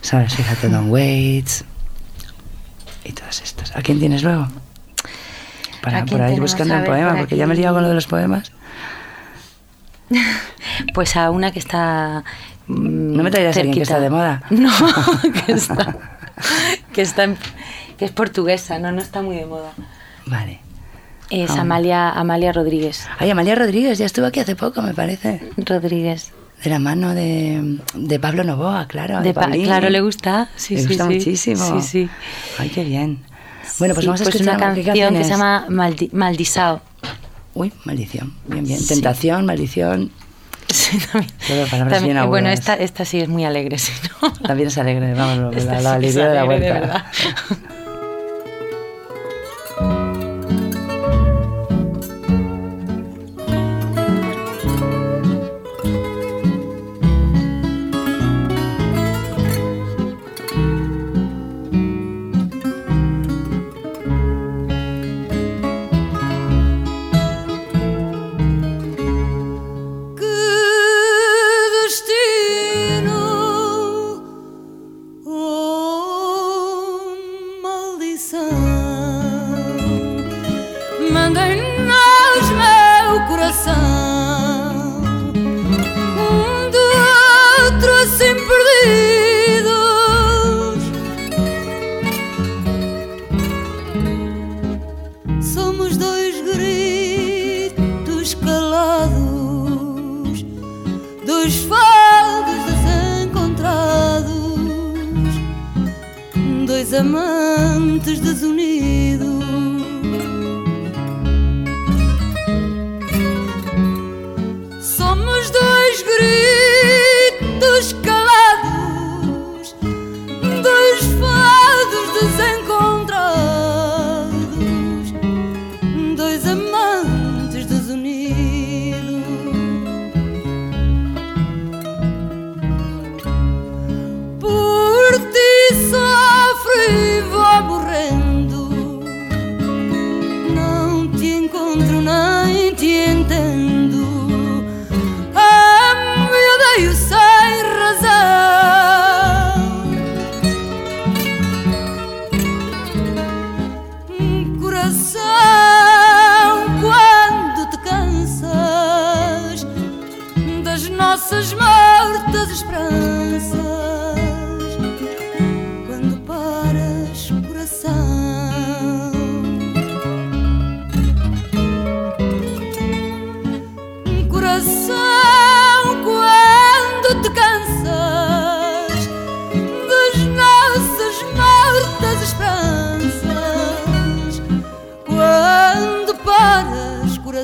¿Sabes? 0.00 0.34
Fíjate, 0.34 0.68
Don 0.68 0.90
Waits 0.90 1.64
y 3.04 3.12
todas 3.12 3.42
estas. 3.42 3.74
¿A 3.76 3.82
quién 3.82 3.98
tienes 3.98 4.22
luego? 4.22 4.48
Para 5.82 5.98
¿A 5.98 6.04
quién 6.04 6.18
por 6.18 6.26
ahí 6.26 6.38
buscando 6.40 6.74
un 6.74 6.84
poema, 6.84 7.10
por 7.10 7.18
porque 7.20 7.36
ya 7.36 7.46
me 7.46 7.54
he 7.54 7.56
liado 7.56 7.74
con 7.74 7.82
lo 7.82 7.88
de 7.88 7.94
los 7.94 8.06
poemas. 8.06 8.52
Pues 10.94 11.16
a 11.16 11.30
una 11.30 11.50
que 11.50 11.58
está. 11.58 12.24
mm, 12.66 13.16
No 13.16 13.22
me 13.22 13.30
traigas 13.30 13.56
a 13.56 13.60
alguien 13.60 13.74
que 13.76 13.82
está 13.82 14.00
de 14.00 14.10
moda. 14.10 14.42
No, 14.50 14.70
que 15.46 15.52
está. 15.52 15.96
Que, 16.92 17.02
está 17.02 17.24
en- 17.24 17.36
que 17.98 18.04
es 18.04 18.10
portuguesa, 18.12 18.78
no, 18.78 18.92
no 18.92 19.00
está 19.02 19.22
muy 19.22 19.36
de 19.36 19.46
moda. 19.46 19.72
Vale. 20.26 20.60
Es 21.30 21.50
Ah. 21.50 21.60
Amalia, 21.62 22.10
Amalia 22.10 22.52
Rodríguez. 22.52 23.06
Ay, 23.18 23.30
Amalia 23.30 23.54
Rodríguez, 23.56 23.98
ya 23.98 24.06
estuvo 24.06 24.24
aquí 24.26 24.40
hace 24.40 24.56
poco, 24.56 24.80
me 24.82 24.94
parece. 24.94 25.50
Rodríguez. 25.56 26.32
De 26.64 26.70
la 26.70 26.78
mano 26.80 27.14
de, 27.14 27.78
de 27.94 28.18
Pablo 28.18 28.42
Novoa, 28.44 28.86
claro. 28.88 29.20
De 29.22 29.32
Pa- 29.32 29.48
claro, 29.50 29.90
le 29.90 30.00
gusta. 30.00 30.48
Sí, 30.56 30.74
le 30.74 30.80
sí, 30.82 30.88
gusta 30.88 31.06
sí. 31.06 31.14
muchísimo. 31.14 31.80
Sí, 31.80 31.86
sí. 31.88 32.10
Ay, 32.58 32.68
qué 32.70 32.82
bien. 32.84 33.20
Bueno, 33.78 33.94
pues 33.94 34.02
Sí, 34.04 34.06
vamos 34.08 34.20
a 34.20 34.24
escuchar 34.24 34.56
una 34.56 34.74
¿qué 34.74 34.82
canción 34.82 35.14
que 35.14 35.20
es? 35.20 35.26
se 35.26 35.32
llama 35.32 35.66
Maldi- 35.68 36.10
Maldisao. 36.12 36.80
Uy, 37.54 37.72
maldición. 37.84 38.34
Bien, 38.46 38.64
bien. 38.64 38.84
Tentación, 38.86 39.46
maldición. 39.46 40.10
Sí, 40.68 40.98
también. 41.12 41.32
Palabras 41.70 41.92
También- 41.94 42.16
bien 42.16 42.28
bueno, 42.28 42.48
esta, 42.50 42.74
esta 42.74 43.04
sí 43.04 43.20
es 43.20 43.28
muy 43.28 43.44
alegre, 43.44 43.78
sí, 43.78 43.92
¿no? 44.22 44.32
También 44.32 44.68
es 44.68 44.76
alegre, 44.78 45.14
vamos, 45.14 45.54
la, 45.64 45.80
la 45.80 45.80
que 45.80 45.86
alegría 45.96 46.28
de 46.28 46.34
la 46.34 46.42
alegre, 46.42 46.66
de 46.66 46.72
vuelta. 46.72 46.86
verdad. 46.86 47.04
sun 78.28 78.67
antes 107.98 108.20
de 108.22 108.46
Unidas. 108.46 108.77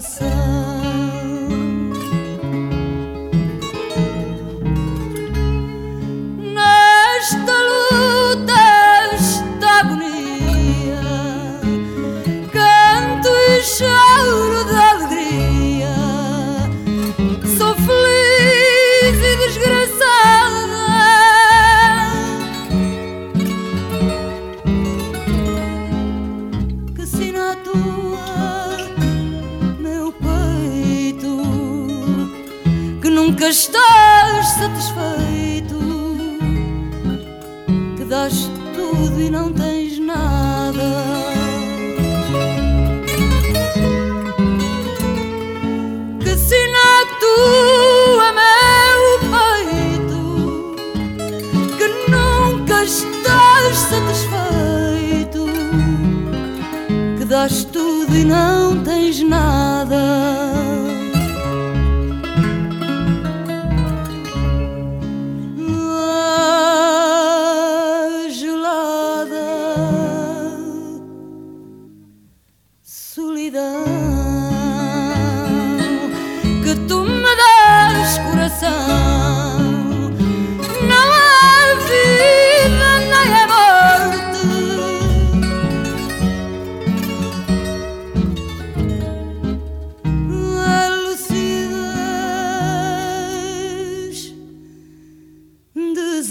Paras, 0.05 0.34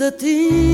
the 0.04 0.12
team 0.12 0.73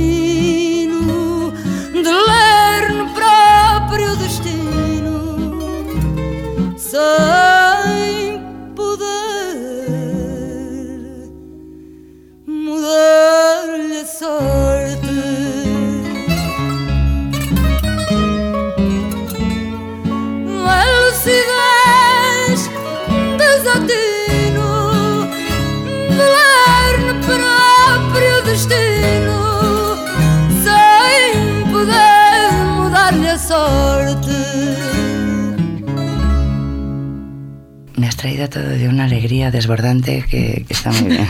que, 40.29 40.65
que 40.67 40.73
está 40.73 40.91
muy 40.91 41.09
bien. 41.11 41.27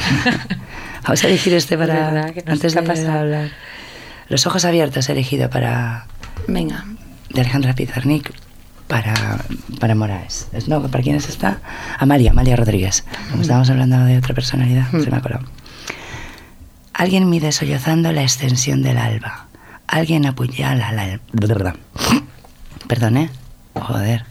Vamos 1.04 1.24
a 1.24 1.28
elegir 1.28 1.54
este 1.54 1.78
para 1.78 2.12
verdad, 2.12 2.34
que 2.34 2.44
antes 2.46 2.74
de 2.74 2.82
pasado. 2.84 3.20
hablar. 3.20 3.50
Los 4.28 4.46
ojos 4.46 4.66
abiertos 4.66 5.10
he 5.10 5.14
elegido 5.14 5.50
para 5.50 6.06
Venga, 6.48 6.86
de 7.30 7.42
Alejandra 7.42 7.74
Pizarnik 7.74 8.32
para 8.88 9.44
para 9.80 9.96
Moraes. 9.96 10.48
Es- 10.54 10.68
No, 10.68 10.82
¿para 10.88 11.04
quién 11.04 11.16
es 11.16 11.30
esta? 11.30 11.60
Amalia, 12.00 12.32
Amalia 12.32 12.56
Rodríguez. 12.56 13.04
Como 13.30 13.42
estábamos 13.42 13.70
hablando 13.70 14.04
de 14.06 14.18
otra 14.18 14.34
personalidad, 14.36 14.90
se 14.92 15.10
me 15.10 15.18
ha 15.18 15.22
colado. 15.22 15.46
Alguien 16.94 17.30
mide 17.30 17.52
sollozando 17.52 18.12
la 18.12 18.24
extensión 18.24 18.82
del 18.84 18.98
alba. 18.98 19.46
Alguien 19.88 20.26
apuñala 20.26 20.92
la... 20.92 21.20
Perdón, 22.88 23.18
¿eh? 23.18 23.30
Joder. 23.74 24.26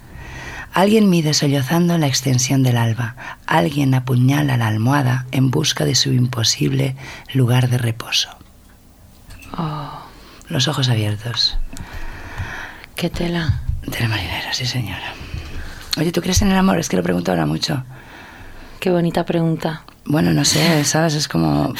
Alguien 0.78 1.10
mide 1.10 1.34
sollozando 1.34 1.98
la 1.98 2.06
extensión 2.06 2.62
del 2.62 2.76
alba. 2.76 3.16
Alguien 3.46 3.94
apuñala 3.94 4.56
la 4.56 4.68
almohada 4.68 5.26
en 5.32 5.50
busca 5.50 5.84
de 5.84 5.96
su 5.96 6.12
imposible 6.12 6.94
lugar 7.34 7.68
de 7.68 7.78
reposo. 7.78 8.28
oh, 9.56 10.06
Los 10.48 10.68
ojos 10.68 10.88
abiertos. 10.88 11.58
qué 12.94 13.10
tela. 13.10 13.62
De 13.88 13.98
la 13.98 14.06
marinera, 14.08 14.52
sí 14.52 14.66
señora. 14.66 15.14
Oye, 15.98 16.12
¿tú 16.12 16.20
crees 16.20 16.42
en 16.42 16.52
el 16.52 16.56
amor? 16.56 16.78
Es 16.78 16.88
que 16.88 16.96
lo 16.96 17.02
pregunto 17.02 17.32
ahora 17.32 17.44
mucho. 17.44 17.82
Qué 18.78 18.92
bonita 18.92 19.26
pregunta. 19.26 19.82
Bueno, 20.10 20.32
no 20.32 20.42
sé, 20.46 20.84
¿sabes? 20.84 21.14
Es 21.14 21.28
como, 21.28 21.74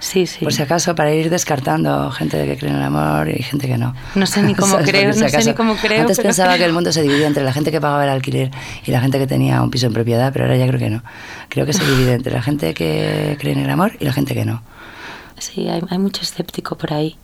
Sí, 0.00 0.26
sí. 0.26 0.44
por 0.44 0.52
si 0.52 0.60
acaso, 0.60 0.94
para 0.94 1.14
ir 1.14 1.30
descartando 1.30 2.10
gente 2.10 2.44
que 2.44 2.58
cree 2.58 2.70
en 2.70 2.76
el 2.76 2.82
amor 2.82 3.30
y 3.30 3.42
gente 3.42 3.66
que 3.68 3.78
no. 3.78 3.94
No 4.14 4.26
sé 4.26 4.42
ni 4.42 4.54
cómo 4.54 4.76
creo, 4.84 5.14
si 5.14 5.20
no 5.20 5.28
sé 5.30 5.42
ni 5.46 5.54
cómo 5.54 5.74
creo, 5.76 6.02
Antes 6.02 6.20
pensaba 6.20 6.50
que 6.52 6.56
creo. 6.58 6.66
el 6.68 6.72
mundo 6.74 6.92
se 6.92 7.00
dividía 7.00 7.26
entre 7.26 7.42
la 7.42 7.54
gente 7.54 7.70
que 7.70 7.80
pagaba 7.80 8.04
el 8.04 8.10
alquiler 8.10 8.50
y 8.84 8.90
la 8.90 9.00
gente 9.00 9.18
que 9.18 9.26
tenía 9.26 9.62
un 9.62 9.70
piso 9.70 9.86
en 9.86 9.94
propiedad, 9.94 10.30
pero 10.30 10.44
ahora 10.44 10.58
ya 10.58 10.66
creo 10.66 10.78
que 10.78 10.90
no. 10.90 11.02
Creo 11.48 11.64
que 11.64 11.72
se 11.72 11.82
divide 11.86 12.12
entre 12.12 12.34
la 12.34 12.42
gente 12.42 12.74
que 12.74 13.36
cree 13.40 13.54
en 13.54 13.60
el 13.60 13.70
amor 13.70 13.92
y 13.98 14.04
la 14.04 14.12
gente 14.12 14.34
que 14.34 14.44
no. 14.44 14.62
Sí, 15.38 15.66
hay, 15.68 15.80
hay 15.88 15.98
mucho 15.98 16.20
escéptico 16.20 16.76
por 16.76 16.92
ahí. 16.92 17.16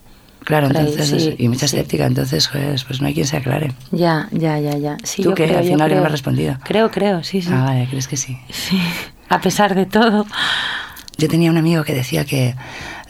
Claro, 0.45 0.69
por 0.69 0.79
ahí, 0.79 0.87
entonces, 0.87 1.23
sí, 1.23 1.35
y 1.39 1.49
mucha 1.49 1.67
sí. 1.69 1.77
escéptica, 1.77 2.07
entonces 2.07 2.49
pues, 2.51 2.85
pues 2.85 3.03
no 3.03 3.09
hay 3.09 3.15
quien 3.15 3.27
se 3.27 3.37
aclare. 3.37 3.73
Ya, 3.91 4.29
ya, 4.33 4.59
ya, 4.59 4.79
ya. 4.79 4.97
Sí, 5.03 5.23
¿Tú 5.23 5.31
yo 5.31 5.35
qué? 5.35 5.45
creo, 5.49 5.59
Al 5.59 5.65
yo 5.65 5.73
final 5.73 5.89
ya 5.91 5.97
me 5.97 6.01
creo. 6.01 6.05
has 6.07 6.13
respondido. 6.13 6.57
Creo, 6.65 6.91
creo, 6.91 7.23
sí, 7.25 7.43
sí. 7.43 7.51
Ah, 7.53 7.65
vale, 7.65 7.87
¿crees 7.91 8.09
que 8.09 8.17
sí? 8.17 8.39
Sí. 8.51 8.81
A 9.29 9.41
pesar 9.41 9.75
de 9.75 9.87
todo. 9.87 10.27
Yo 11.19 11.29
tenía 11.29 11.51
un 11.51 11.57
amigo 11.57 11.83
que 11.83 11.95
decía 11.95 12.25
que 12.27 12.55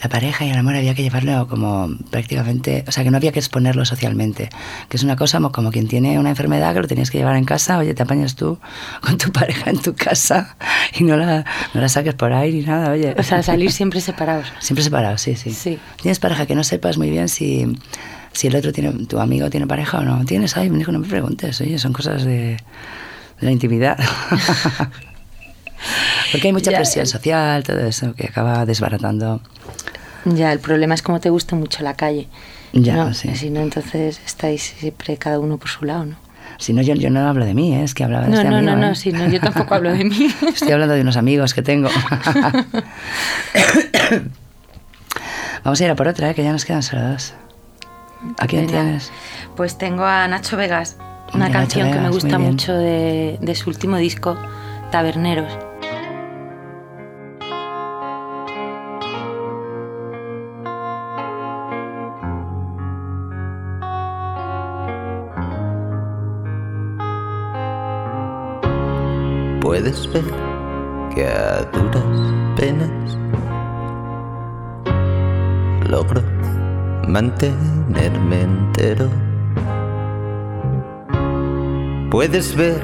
la 0.02 0.08
pareja 0.08 0.44
y 0.44 0.50
el 0.50 0.58
amor 0.58 0.76
había 0.76 0.94
que 0.94 1.02
llevarlo 1.02 1.48
como 1.48 1.88
prácticamente, 2.10 2.84
o 2.86 2.92
sea, 2.92 3.02
que 3.02 3.10
no 3.10 3.16
había 3.16 3.32
que 3.32 3.38
exponerlo 3.38 3.84
socialmente, 3.84 4.48
que 4.88 4.96
es 4.96 5.02
una 5.02 5.16
cosa 5.16 5.38
como, 5.38 5.50
como 5.50 5.72
quien 5.72 5.88
tiene 5.88 6.18
una 6.18 6.30
enfermedad 6.30 6.74
que 6.74 6.80
lo 6.80 6.86
tenías 6.86 7.10
que 7.10 7.18
llevar 7.18 7.36
en 7.36 7.44
casa, 7.44 7.78
oye, 7.78 7.94
te 7.94 8.02
apañas 8.02 8.36
tú 8.36 8.58
con 9.00 9.18
tu 9.18 9.32
pareja 9.32 9.70
en 9.70 9.80
tu 9.80 9.94
casa 9.94 10.56
y 10.96 11.02
no 11.02 11.16
la, 11.16 11.44
no 11.74 11.80
la 11.80 11.88
saques 11.88 12.14
por 12.14 12.32
ahí 12.32 12.52
ni 12.52 12.60
nada, 12.62 12.92
oye. 12.92 13.14
O 13.18 13.22
sea, 13.22 13.42
salir 13.42 13.72
siempre 13.72 14.00
separados. 14.00 14.52
Siempre 14.60 14.84
separados, 14.84 15.20
sí, 15.20 15.34
sí. 15.34 15.50
Sí. 15.50 15.78
Tienes 16.00 16.20
pareja 16.20 16.46
que 16.46 16.54
no 16.54 16.62
sepas 16.62 16.98
muy 16.98 17.10
bien 17.10 17.28
si, 17.28 17.66
si 18.32 18.46
el 18.46 18.56
otro 18.56 18.72
tiene, 18.72 18.92
tu 19.06 19.18
amigo 19.18 19.50
tiene 19.50 19.66
pareja 19.66 19.98
o 19.98 20.02
no. 20.02 20.24
Tienes, 20.24 20.56
ay, 20.56 20.70
hijo, 20.78 20.92
no 20.92 21.00
me 21.00 21.08
preguntes, 21.08 21.60
oye, 21.60 21.78
son 21.78 21.92
cosas 21.92 22.24
de, 22.24 22.56
de 23.40 23.46
la 23.46 23.50
intimidad. 23.50 23.98
Porque 26.32 26.48
hay 26.48 26.52
mucha 26.52 26.70
Ya. 26.70 26.78
presión 26.78 27.06
social, 27.06 27.62
todo 27.62 27.80
eso, 27.80 28.14
que 28.14 28.26
acaba 28.28 28.64
desbaratando. 28.66 29.40
Ya, 30.24 30.52
el 30.52 30.58
problema 30.58 30.94
es 30.94 31.02
como 31.02 31.20
te 31.20 31.30
gusta 31.30 31.54
mucho 31.56 31.82
la 31.82 31.94
calle. 31.94 32.28
Ya, 32.72 32.94
¿no? 32.96 33.14
sí. 33.14 33.34
Si 33.36 33.48
no, 33.50 33.60
entonces 33.60 34.20
estáis 34.26 34.74
siempre 34.78 35.16
cada 35.16 35.38
uno 35.38 35.56
por 35.58 35.68
su 35.68 35.84
lado, 35.84 36.04
¿no? 36.06 36.16
Si 36.58 36.72
no, 36.72 36.80
yo, 36.82 36.94
yo 36.94 37.10
no 37.10 37.20
hablo 37.28 37.44
de 37.44 37.52
mí, 37.54 37.74
¿eh? 37.74 37.82
es 37.84 37.92
que 37.94 38.02
hablaba 38.04 38.24
de 38.24 38.30
No, 38.30 38.36
este 38.38 38.48
no, 38.48 38.56
amigo, 38.56 38.72
no, 38.76 38.78
¿eh? 38.78 38.88
no, 38.88 38.94
sí, 38.94 39.12
no, 39.12 39.28
yo 39.28 39.40
tampoco 39.40 39.74
hablo 39.74 39.92
de 39.92 40.04
mí. 40.04 40.32
Estoy 40.48 40.72
hablando 40.72 40.94
de 40.94 41.02
unos 41.02 41.16
amigos 41.18 41.52
que 41.54 41.62
tengo. 41.62 41.88
Vamos 45.64 45.80
a 45.80 45.84
ir 45.84 45.90
a 45.90 45.94
por 45.96 46.08
otra, 46.08 46.30
¿eh? 46.30 46.34
que 46.34 46.42
ya 46.44 46.52
nos 46.52 46.64
quedan 46.64 46.82
solo 46.82 47.02
dos. 47.08 47.34
¿A 48.38 48.46
quién 48.46 48.66
Venga. 48.66 48.82
tienes? 48.82 49.10
Pues 49.56 49.76
tengo 49.78 50.04
a 50.04 50.26
Nacho 50.28 50.56
Vegas, 50.56 50.96
una 51.34 51.48
Nacho 51.48 51.58
canción 51.60 51.88
que 51.88 51.94
me 51.94 52.00
Vegas, 52.08 52.14
gusta 52.14 52.38
mucho 52.38 52.72
de, 52.74 53.38
de 53.40 53.54
su 53.54 53.68
último 53.70 53.96
disco, 53.96 54.36
Taberneros. 54.90 55.52
Puedes 69.66 70.08
ver 70.12 70.22
que 71.12 71.26
a 71.26 71.62
duras 71.72 72.54
penas 72.54 73.18
logro 75.90 76.22
mantenerme 77.08 78.42
entero. 78.42 79.08
Puedes 82.12 82.54
ver 82.54 82.80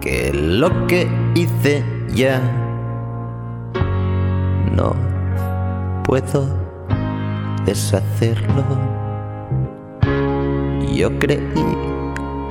que 0.00 0.32
lo 0.32 0.86
que 0.86 1.06
hice 1.34 1.84
ya 2.14 2.40
no 4.74 4.96
puedo 6.04 6.48
deshacerlo. 7.66 8.64
Yo 10.90 11.18
creí 11.18 11.76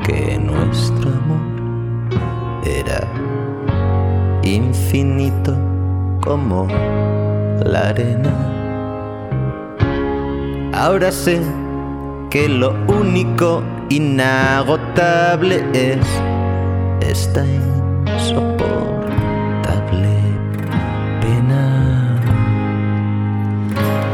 que 0.06 0.38
nuestro 0.38 1.10
amor 1.10 1.58
era 2.64 3.07
infinito 4.88 5.54
como 6.22 6.66
la 7.66 7.90
arena. 7.90 8.32
Ahora 10.74 11.12
sé 11.12 11.42
que 12.30 12.48
lo 12.48 12.74
único 12.88 13.64
inagotable 13.90 15.66
es 15.74 16.00
esta 17.02 17.46
insoportable 18.16 18.62
pena. 21.20 22.22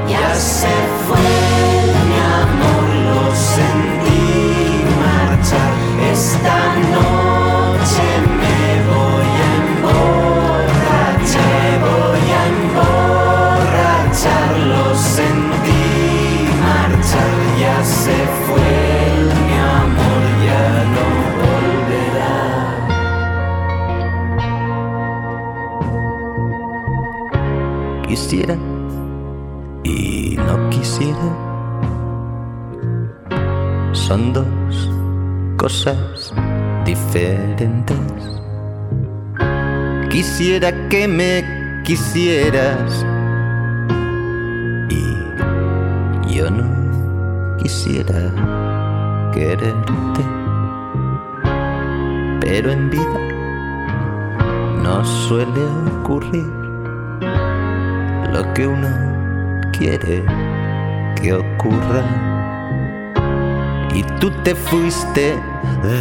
Ya 0.10 0.34
se 0.34 0.74
fue 1.06 1.30
mi 2.10 2.20
amor, 2.42 2.86
lo 3.06 3.22
sentí 3.36 4.26
marchar. 4.98 5.72
Esta 6.12 6.58
noche 6.92 7.13
son 34.14 34.32
dos 34.32 34.92
cosas 35.58 36.32
diferentes. 36.86 37.98
Quisiera 40.12 40.72
que 40.90 41.08
me 41.08 41.44
quisieras 41.84 43.04
y 44.88 45.04
yo 46.32 46.52
no 46.52 47.58
quisiera 47.58 48.22
quererte, 49.34 50.24
pero 52.40 52.72
en 52.72 52.92
vida 52.92 53.20
no 54.84 55.04
suele 55.04 55.64
ocurrir 55.98 56.52
lo 58.32 58.54
que 58.54 58.68
uno 58.68 58.92
quiere 59.72 60.24
que 61.20 61.34
ocurra. 61.34 62.33
Y 63.96 64.04
tú 64.20 64.32
te 64.44 64.56
fuiste 64.56 65.40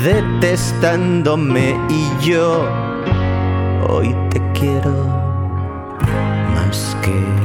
detestándome 0.04 1.76
y 1.88 2.08
yo 2.24 2.66
hoy 3.88 4.14
te 4.30 4.40
quiero 4.52 4.92
más 6.54 6.96
que 7.02 7.41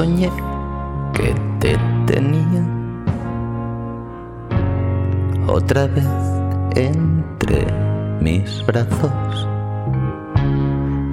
soñé 0.00 0.30
que 1.12 1.34
te 1.60 1.76
tenía 2.06 2.62
otra 5.46 5.86
vez 5.88 6.08
entre 6.74 7.66
mis 8.22 8.64
brazos, 8.64 9.46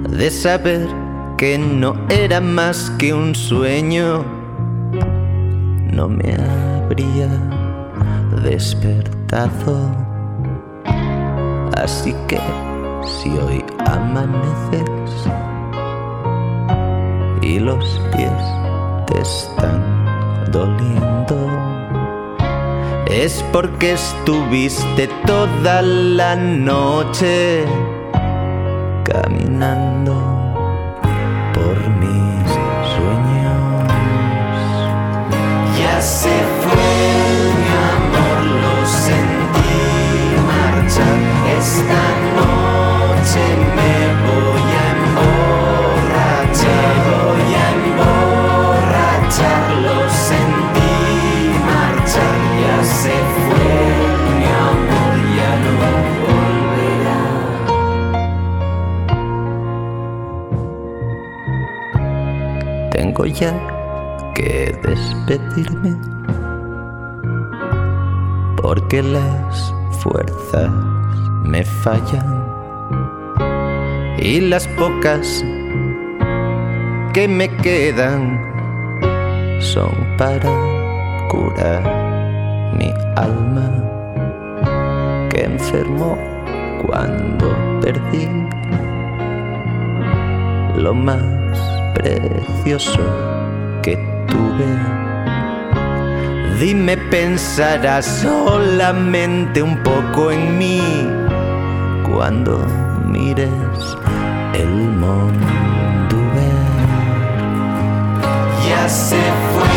de 0.08 0.30
saber 0.30 0.88
que 1.36 1.58
no 1.58 1.96
era 2.08 2.40
más 2.40 2.90
que 2.98 3.12
un 3.12 3.34
sueño, 3.34 4.24
no 5.92 6.08
me 6.08 6.34
habría 6.34 7.28
despertado. 8.42 9.76
Así 11.76 12.14
que 12.26 12.40
si 13.04 13.28
hoy 13.36 13.62
amaneces 13.84 14.88
y 17.42 17.58
los 17.58 18.00
pies 18.16 18.67
te 19.08 19.20
están 19.20 20.44
doliendo, 20.50 21.36
es 23.06 23.44
porque 23.52 23.92
estuviste 23.92 25.08
toda 25.26 25.82
la 25.82 26.36
noche 26.36 27.64
caminando 29.04 30.27
despedirme 65.28 65.94
porque 68.62 69.02
las 69.02 69.74
fuerzas 70.00 70.70
me 71.44 71.64
fallan 71.64 72.44
y 74.18 74.40
las 74.40 74.66
pocas 74.68 75.44
que 77.12 77.28
me 77.28 77.48
quedan 77.58 78.40
son 79.60 79.90
para 80.16 80.50
curar 81.28 81.82
mi 82.74 82.92
alma 83.16 83.70
que 85.30 85.44
enfermó 85.44 86.16
cuando 86.86 87.54
perdí 87.82 88.28
lo 90.76 90.94
más 90.94 91.22
precioso 91.94 93.02
que 93.82 93.96
tuve. 94.28 95.07
Dime, 96.58 96.96
pensarás 96.96 98.04
solamente 98.04 99.62
un 99.62 99.76
poco 99.84 100.32
en 100.32 100.58
mí 100.58 100.82
cuando 102.02 102.66
mires 103.06 103.48
el 104.54 104.68
mundo 104.68 106.16
ver. 106.34 106.66
Ya 108.68 108.88
se 108.88 109.20
fue 109.52 109.68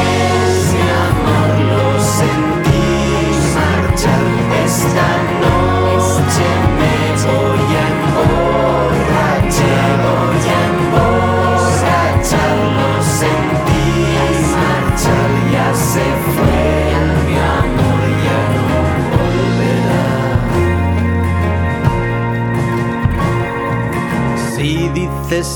mi 0.73 0.81
amor, 1.05 1.49
lo 1.69 2.01
sentí 2.01 2.81
marchar 3.53 4.23
esta 4.65 5.07
noche. 5.39 5.60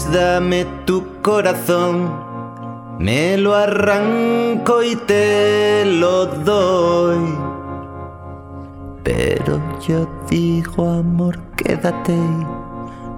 Dame 0.10 0.66
tu 0.86 1.04
corazón, 1.22 2.10
me 2.98 3.36
lo 3.38 3.54
arranco 3.54 4.82
y 4.82 4.96
te 4.96 5.84
lo 5.86 6.28
doy. 6.28 7.38
Pero 9.04 9.62
yo 9.86 10.08
digo 10.30 10.90
amor, 10.90 11.38
quédate. 11.58 12.18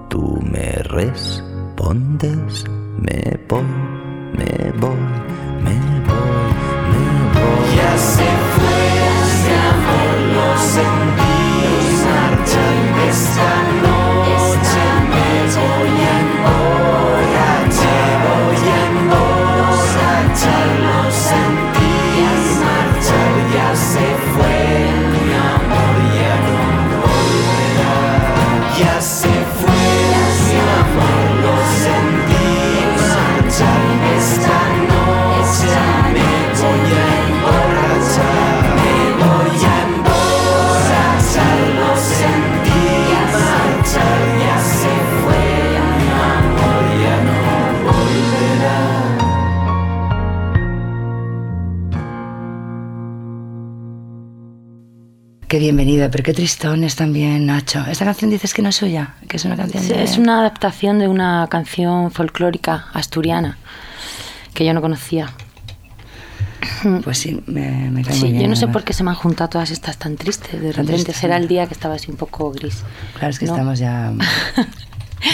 Tú 0.08 0.40
me 0.42 0.72
respondes, 0.82 2.64
me 2.98 3.38
voy, 3.48 3.62
me 4.32 4.72
voy, 4.80 4.96
me 5.62 5.76
voy, 6.08 6.42
me 6.90 7.04
voy. 7.34 7.76
Ya 7.76 7.96
se 7.98 8.28
fue 8.54 8.80
mi 9.44 9.54
amor, 9.70 10.16
lo 10.34 10.48
sentí 10.74 11.38
marchar 12.04 12.76
esta 13.08 13.87
Qué 55.48 55.58
bienvenida, 55.58 56.10
pero 56.10 56.22
qué 56.24 56.34
tristón 56.34 56.84
es 56.84 56.94
también, 56.94 57.46
Nacho. 57.46 57.82
Esta 57.86 58.04
canción 58.04 58.30
dices 58.30 58.52
que 58.52 58.60
no 58.60 58.68
es 58.68 58.76
suya, 58.76 59.14
que 59.28 59.38
es 59.38 59.44
una 59.46 59.56
canción 59.56 59.82
Sí, 59.82 59.88
de... 59.90 60.02
Es 60.04 60.18
una 60.18 60.40
adaptación 60.40 60.98
de 60.98 61.08
una 61.08 61.46
canción 61.50 62.10
folclórica 62.10 62.88
asturiana 62.92 63.56
que 64.52 64.66
yo 64.66 64.74
no 64.74 64.82
conocía. 64.82 65.30
Pues 67.02 67.16
sí, 67.18 67.42
me, 67.46 67.90
me 67.90 68.02
cae 68.04 68.12
Sí, 68.14 68.20
muy 68.20 68.30
bien. 68.32 68.42
yo 68.42 68.48
no 68.48 68.56
sé 68.56 68.68
por 68.68 68.84
qué 68.84 68.92
se 68.92 69.02
me 69.02 69.10
han 69.10 69.16
juntado 69.16 69.48
todas 69.48 69.70
estas 69.70 69.96
tan 69.96 70.16
tristes. 70.16 70.52
De 70.52 70.58
Tan 70.58 70.68
repente 70.86 70.92
tristes, 70.92 71.16
será 71.16 71.36
el 71.38 71.48
día 71.48 71.66
que 71.66 71.72
estaba 71.72 71.94
así 71.94 72.10
un 72.10 72.18
poco 72.18 72.50
gris. 72.50 72.82
Claro, 73.14 73.30
es 73.30 73.38
que 73.38 73.46
¿no? 73.46 73.52
estamos 73.52 73.78
ya... 73.78 74.12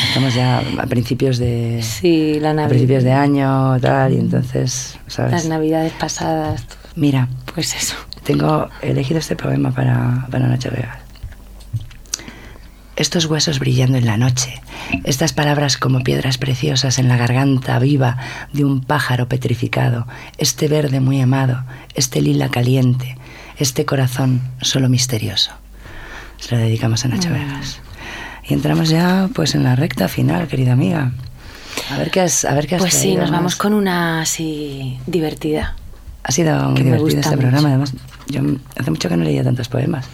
Estamos 0.08 0.34
ya 0.34 0.62
a 0.78 0.86
principios 0.86 1.38
de... 1.38 1.80
Sí, 1.82 2.38
la 2.40 2.50
A 2.50 2.54
Navidad. 2.54 2.68
principios 2.70 3.04
de 3.04 3.12
año, 3.12 3.78
tal, 3.80 4.12
y 4.12 4.18
entonces, 4.18 4.98
¿sabes? 5.06 5.32
Las 5.32 5.46
navidades 5.46 5.92
pasadas. 5.92 6.64
Mira, 6.96 7.28
Pues 7.54 7.74
eso. 7.74 7.96
tengo 8.22 8.68
elegido 8.82 9.18
este 9.20 9.36
poema 9.36 9.72
para, 9.72 10.26
para 10.30 10.46
Nacho 10.46 10.70
Vegas. 10.70 10.98
Estos 12.96 13.26
huesos 13.26 13.58
brillando 13.58 13.98
en 13.98 14.06
la 14.06 14.16
noche, 14.16 14.60
estas 15.02 15.32
palabras 15.32 15.76
como 15.76 16.00
piedras 16.04 16.38
preciosas 16.38 17.00
en 17.00 17.08
la 17.08 17.16
garganta 17.16 17.78
viva 17.80 18.18
de 18.52 18.64
un 18.64 18.80
pájaro 18.82 19.28
petrificado, 19.28 20.06
este 20.38 20.68
verde 20.68 21.00
muy 21.00 21.20
amado, 21.20 21.64
este 21.96 22.22
lila 22.22 22.50
caliente, 22.50 23.18
este 23.58 23.84
corazón 23.84 24.42
solo 24.60 24.88
misterioso. 24.88 25.50
Se 26.38 26.54
lo 26.54 26.60
dedicamos 26.60 27.04
a 27.04 27.08
Nacho 27.08 27.30
Vegas. 27.30 27.80
Y 28.46 28.54
entramos 28.54 28.88
ya 28.90 29.28
pues 29.34 29.54
en 29.54 29.64
la 29.64 29.74
recta 29.76 30.08
final, 30.08 30.46
querida 30.48 30.72
amiga. 30.72 31.12
A 31.90 31.98
ver 31.98 32.10
qué 32.10 32.20
has, 32.20 32.44
a 32.44 32.54
ver 32.54 32.66
qué 32.66 32.76
has 32.76 32.80
Pues 32.82 32.94
sí, 32.94 33.14
nos 33.14 33.30
más. 33.30 33.38
vamos 33.38 33.56
con 33.56 33.74
una 33.74 34.20
así 34.22 34.98
divertida. 35.06 35.76
Ha 36.22 36.32
sido 36.32 36.70
muy 36.70 36.82
divertido 36.82 37.20
este 37.20 37.36
programa. 37.36 37.56
mucho. 37.56 37.68
Además, 37.68 37.94
yo 38.28 38.40
hace 38.78 38.90
mucho 38.90 39.08
que 39.10 39.16
no 39.16 39.24
leía 39.24 39.44
tantos 39.44 39.68
poemas. 39.68 40.06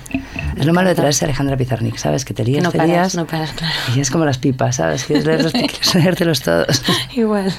Es 0.57 0.67
lo 0.67 0.73
malo 0.75 0.89
de 0.89 0.97
traerse 0.97 1.25
a 1.25 1.27
Alejandra 1.27 1.57
Pizarnik, 1.57 1.97
¿sabes? 1.97 2.25
Que 2.25 2.35
te 2.35 2.45
lías, 2.45 2.65
no 2.65 2.73
te 2.73 2.79
paras, 2.79 2.91
lías, 2.91 3.15
no 3.15 3.27
paras, 3.27 3.53
claro. 3.53 3.73
y 3.95 4.01
es 4.01 4.11
como 4.11 4.25
las 4.25 4.39
pipas, 4.39 4.77
¿sabes? 4.77 5.05
Quieres, 5.05 5.25
leerlos, 5.25 5.53
quieres 5.53 5.95
leértelos 5.95 6.43
todos. 6.43 6.83
Igual. 7.15 7.55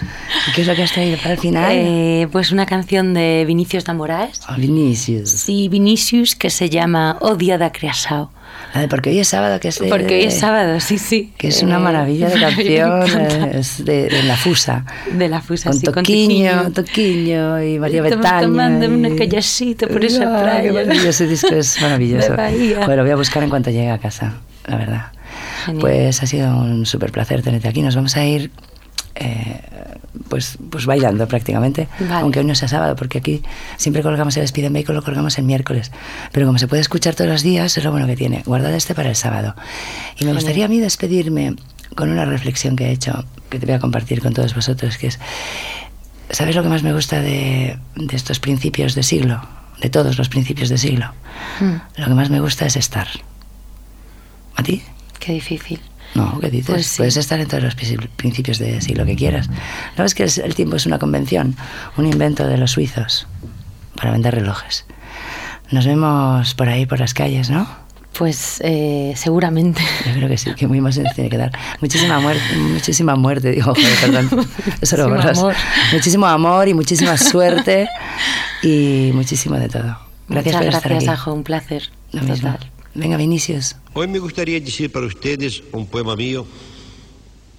¿Y 0.50 0.52
qué 0.52 0.62
es 0.62 0.68
lo 0.68 0.76
que 0.76 0.84
has 0.84 0.92
traído 0.92 1.18
para 1.18 1.32
el 1.32 1.40
final? 1.40 1.72
Eh, 1.72 2.28
pues 2.32 2.52
una 2.52 2.66
canción 2.66 3.14
de 3.14 3.46
Vinicius 3.48 3.86
de 3.86 3.94
Moraes. 3.94 4.42
Oh, 4.50 4.56
Vinicius. 4.58 5.30
Sí, 5.30 5.70
Vinicius, 5.70 6.36
que 6.36 6.50
se 6.50 6.70
llama 6.70 7.18
O 7.22 7.36
Día 7.36 7.58
da 7.58 7.72
Criasao. 7.72 8.32
La 8.74 8.80
de 8.82 8.88
porque 8.88 9.10
hoy 9.10 9.20
es 9.20 9.28
sábado, 9.28 9.60
que 9.60 9.68
es 9.68 9.80
de- 9.80 9.90
Porque 9.90 10.16
hoy 10.16 10.24
es 10.24 10.40
sábado, 10.40 10.80
sí, 10.80 10.98
sí. 10.98 11.34
Que 11.38 11.50
es 11.50 11.62
una 11.62 11.76
Eh, 11.76 11.80
maravilla 11.80 12.30
de 12.30 12.40
canción, 12.40 13.04
es 13.54 13.84
de, 13.84 14.08
de 14.08 14.24
la 14.24 14.38
fusa. 14.38 14.86
De 15.12 15.28
la 15.28 15.42
fusa, 15.42 15.72
Con 15.72 15.80
sí, 15.80 15.86
Toquiño, 15.86 16.72
Toquiño 16.72 17.62
y 17.64 17.80
María 17.80 18.02
Tom- 18.02 18.22
Betaña. 18.22 18.42
tomándome 18.42 18.96
una 18.96 19.10
y- 19.10 19.16
callecita 19.18 19.88
por 19.88 20.06
esa 20.06 20.58
Ay, 20.58 20.70
playa. 20.72 21.10
Ese 21.10 21.28
disco 21.28 21.54
es 21.54 21.80
maravilloso. 21.82 22.34
Bueno, 22.34 22.96
lo 22.96 23.02
voy 23.04 23.12
a 23.12 23.16
buscar 23.18 23.44
en 23.44 23.50
cuanto 23.50 23.72
llegue 23.72 23.90
a 23.92 23.98
casa, 23.98 24.36
la 24.68 24.78
verdad. 24.78 25.06
Genial. 25.66 25.82
Pues 25.82 26.24
ha 26.24 26.26
sido 26.26 26.56
un 26.58 26.86
súper 26.86 27.12
placer 27.12 27.42
tenerte 27.42 27.68
aquí. 27.68 27.82
Nos 27.82 27.96
vamos 27.96 28.16
a 28.16 28.26
ir 28.26 28.52
eh, 29.16 29.62
pues, 30.30 30.58
pues 30.70 30.86
bailando 30.86 31.28
prácticamente, 31.28 31.88
Vale. 32.00 32.14
aunque 32.22 32.40
hoy 32.40 32.46
no 32.46 32.56
sea 32.56 32.68
sábado, 32.68 32.96
porque 32.96 33.18
aquí 33.20 33.42
siempre 33.78 34.02
colgamos 34.04 34.36
el 34.38 34.44
Speed 34.44 34.66
and 34.66 34.76
Bacon, 34.76 34.96
lo 34.96 35.04
colgamos 35.04 35.38
el 35.38 35.46
miércoles. 35.46 35.92
Pero 36.32 36.46
como 36.48 36.58
se 36.60 36.68
puede 36.68 36.82
escuchar 36.82 37.16
todos 37.16 37.30
los 37.30 37.44
días, 37.44 37.78
es 37.78 37.84
lo 37.84 37.92
bueno 37.92 38.08
que 38.08 38.16
tiene. 38.16 38.44
Guardad 38.46 38.74
este 38.74 38.96
para 38.96 39.10
el 39.10 39.16
sábado. 39.16 39.56
Y 40.18 40.26
me 40.26 40.34
gustaría 40.34 40.66
a 40.66 40.68
mí 40.68 40.80
despedirme 40.80 41.56
con 41.96 42.10
una 42.10 42.26
reflexión 42.26 42.76
que 42.76 42.86
he 42.88 42.92
hecho, 42.92 43.26
que 43.50 43.60
te 43.60 43.66
voy 43.66 43.76
a 43.76 43.80
compartir 43.80 44.22
con 44.22 44.34
todos 44.34 44.56
vosotros, 44.56 44.98
que 44.98 45.08
es, 45.08 45.20
¿sabes 46.30 46.56
lo 46.56 46.64
que 46.64 46.70
más 46.70 46.84
me 46.84 46.94
gusta 46.94 47.22
de, 47.22 47.78
de 47.96 48.16
estos 48.16 48.40
principios 48.40 48.96
de 48.96 49.04
siglo? 49.04 49.42
De 49.82 49.90
todos 49.90 50.18
los 50.18 50.30
principios 50.30 50.70
de 50.70 50.78
siglo. 50.78 51.12
Mm, 51.60 52.00
Lo 52.02 52.06
que 52.08 52.14
más 52.14 52.30
me 52.30 52.40
gusta 52.40 52.66
es 52.66 52.76
estar. 52.76 53.08
¿A 54.56 54.64
ti? 54.64 54.84
qué 55.20 55.34
difícil. 55.34 55.80
No, 56.16 56.40
¿qué 56.40 56.50
dices? 56.50 56.70
Pues 56.74 56.88
sí. 56.88 56.98
Puedes 56.98 57.18
estar 57.18 57.40
en 57.40 57.48
todos 57.48 57.64
los 57.64 57.76
principios 57.76 58.60
de 58.60 58.82
siglo 58.82 59.06
que 59.06 59.16
quieras. 59.16 59.50
¿No 59.98 60.04
ves 60.04 60.14
que 60.14 60.24
es- 60.24 60.38
el 60.40 60.56
tiempo 60.56 60.76
es 60.76 60.86
una 60.86 61.00
convención? 61.00 61.56
Un 61.98 62.06
invento 62.06 62.48
de 62.48 62.58
los 62.58 62.72
suizos 62.72 63.28
para 63.96 64.12
vender 64.12 64.36
relojes. 64.36 64.86
Nos 65.72 65.86
vemos 65.86 66.54
por 66.56 66.68
ahí, 66.68 66.86
por 66.86 67.00
las 67.00 67.14
calles, 67.14 67.50
¿no? 67.50 67.66
Pues 68.18 68.60
eh, 68.66 69.14
seguramente. 69.16 69.82
Yo 70.06 70.14
creo 70.14 70.28
que 70.28 70.38
sí, 70.38 70.54
que 70.54 70.68
muy 70.68 70.82
más 70.82 70.96
se 70.96 71.04
tiene 71.16 71.30
que 71.30 71.38
dar. 71.38 71.52
Muchísima 71.80 72.20
muerte, 72.20 72.44
muchísima 72.58 73.16
muerte, 73.16 73.52
digo, 73.52 73.74
joder, 73.74 73.96
perdón. 74.02 74.48
Eso 74.82 74.98
lo 74.98 75.08
borras. 75.08 75.38
amor. 75.40 75.56
Muchísimo 75.94 76.26
amor 76.26 76.68
y 76.68 76.74
muchísima 76.74 77.18
suerte 77.18 77.88
y 78.62 79.12
muchísimo 79.14 79.56
de 79.56 79.70
todo. 79.70 79.98
Gracias 80.28 80.56
Muchas 80.56 80.56
por 80.56 80.74
estar 80.76 80.92
gracias, 80.92 81.10
aquí. 81.10 81.22
Ajo, 81.22 81.34
un 81.34 81.44
placer. 81.44 81.84
Lo 82.12 82.22
mismo. 82.24 82.58
Venga, 82.94 83.18
Vinicius. 83.18 83.76
Hoy 83.94 84.08
me 84.08 84.20
gustaría 84.20 84.60
decir 84.60 84.92
para 84.92 85.06
ustedes 85.06 85.64
un 85.72 85.88
poema 85.88 86.16
mío 86.16 86.46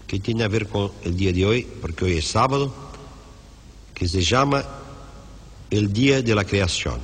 que 0.07 0.21
tiene 0.21 0.45
a 0.45 0.49
ver 0.49 0.69
con 0.69 0.93
el 1.05 1.17
día 1.17 1.33
de 1.33 1.47
hoy, 1.47 1.67
porque 1.81 2.05
hoy 2.05 2.19
es 2.19 2.27
sábado, 2.27 2.75
que 3.95 4.07
se 4.07 4.21
llama 4.21 4.63
El 5.71 5.93
Día 5.93 6.21
de 6.21 6.35
la 6.35 6.45
Creación 6.45 7.01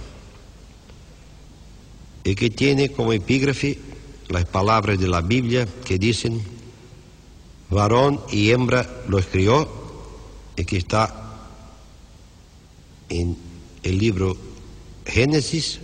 y 2.22 2.35
que 2.35 2.51
tiene 2.51 2.91
como 2.91 3.14
epígrafe 3.14 3.79
las 4.29 4.45
palabras 4.45 4.99
de 4.99 5.09
la 5.09 5.22
Biblia 5.22 5.66
que 5.87 5.99
dicen, 5.99 6.43
varón 7.70 8.20
y 8.31 8.51
hembra 8.51 8.87
los 9.09 9.24
crió 9.26 9.66
y 10.55 10.64
que 10.66 10.76
está 10.76 11.49
en 13.09 13.35
el 13.83 13.99
libro 13.99 14.37
Génesis 15.07 15.81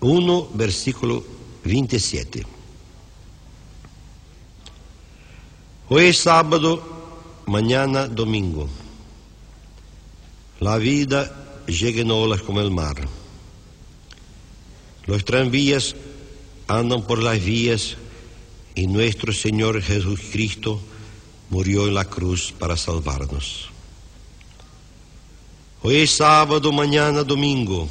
1, 0.00 0.50
versículo 0.54 1.24
27. 1.64 2.46
Hoy 5.88 6.04
es 6.04 6.18
sábado, 6.18 6.82
mañana 7.46 8.06
domingo. 8.06 8.68
La 10.60 10.76
vida 10.76 11.64
llega 11.66 12.02
en 12.02 12.10
olas 12.10 12.42
como 12.42 12.60
el 12.60 12.70
mar. 12.70 13.08
Los 15.06 15.24
tranvías 15.24 15.96
andan 16.68 17.02
por 17.02 17.22
las 17.22 17.42
vías 17.42 17.96
y 18.74 18.86
nuestro 18.86 19.32
Señor 19.32 19.82
Jesucristo 19.82 20.80
murió 21.50 21.88
en 21.88 21.94
la 21.94 22.04
cruz 22.04 22.52
para 22.56 22.76
salvarnos. 22.76 23.70
Hoy 25.82 25.96
es 25.96 26.10
sábado, 26.10 26.70
mañana 26.70 27.24
domingo. 27.24 27.88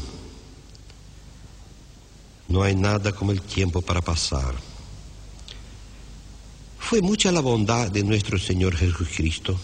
No 2.47 2.63
hay 2.63 2.75
nada 2.75 3.11
como 3.11 3.31
el 3.31 3.41
tiempo 3.41 3.81
para 3.81 4.01
pasar. 4.01 4.55
Fue 6.79 7.01
mucha 7.01 7.31
la 7.31 7.41
bondad 7.41 7.91
de 7.91 8.03
nuestro 8.03 8.39
Señor 8.39 8.75
Jesucristo, 8.75 9.59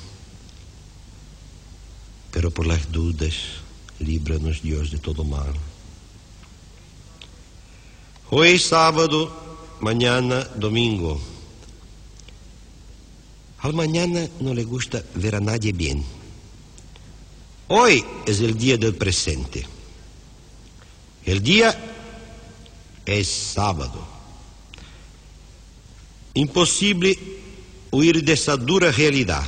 pero 2.32 2.52
por 2.52 2.68
las 2.68 2.92
dudas, 2.92 3.34
líbranos 4.00 4.62
Dios 4.62 4.92
de 4.92 4.98
todo 4.98 5.24
mal. 5.24 5.54
Hoy 8.30 8.60
sábado, 8.60 9.32
mañana 9.80 10.44
domingo. 10.56 11.22
Al 13.60 13.74
mañana 13.74 14.28
no 14.42 14.54
le 14.54 14.66
gusta 14.66 15.02
ver 15.16 15.36
a 15.36 15.40
nadie 15.40 15.72
bien. 15.72 16.04
Hoy 17.70 18.04
es 18.26 18.42
el 18.42 18.58
día 18.58 18.76
del 18.78 18.96
presente. 18.96 19.66
El 21.26 21.42
día 21.42 21.93
es 23.06 23.28
sábado. 23.28 24.06
Imposible 26.34 27.18
huir 27.92 28.24
de 28.24 28.34
esa 28.34 28.58
dura 28.58 28.92
realidad. 28.92 29.44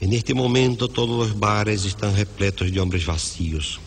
En 0.00 0.12
este 0.12 0.34
momento 0.34 0.88
todos 0.88 1.28
los 1.28 1.38
bares 1.38 1.84
están 1.84 2.14
repletos 2.14 2.70
de 2.70 2.80
hombres 2.80 3.06
vacíos. 3.06 3.80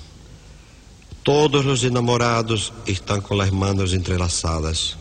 Todos 1.23 1.63
los 1.63 1.83
enamorados 1.83 2.73
están 2.85 3.21
con 3.21 3.37
las 3.37 3.51
manos 3.51 3.93
entrelazadas. 3.93 4.97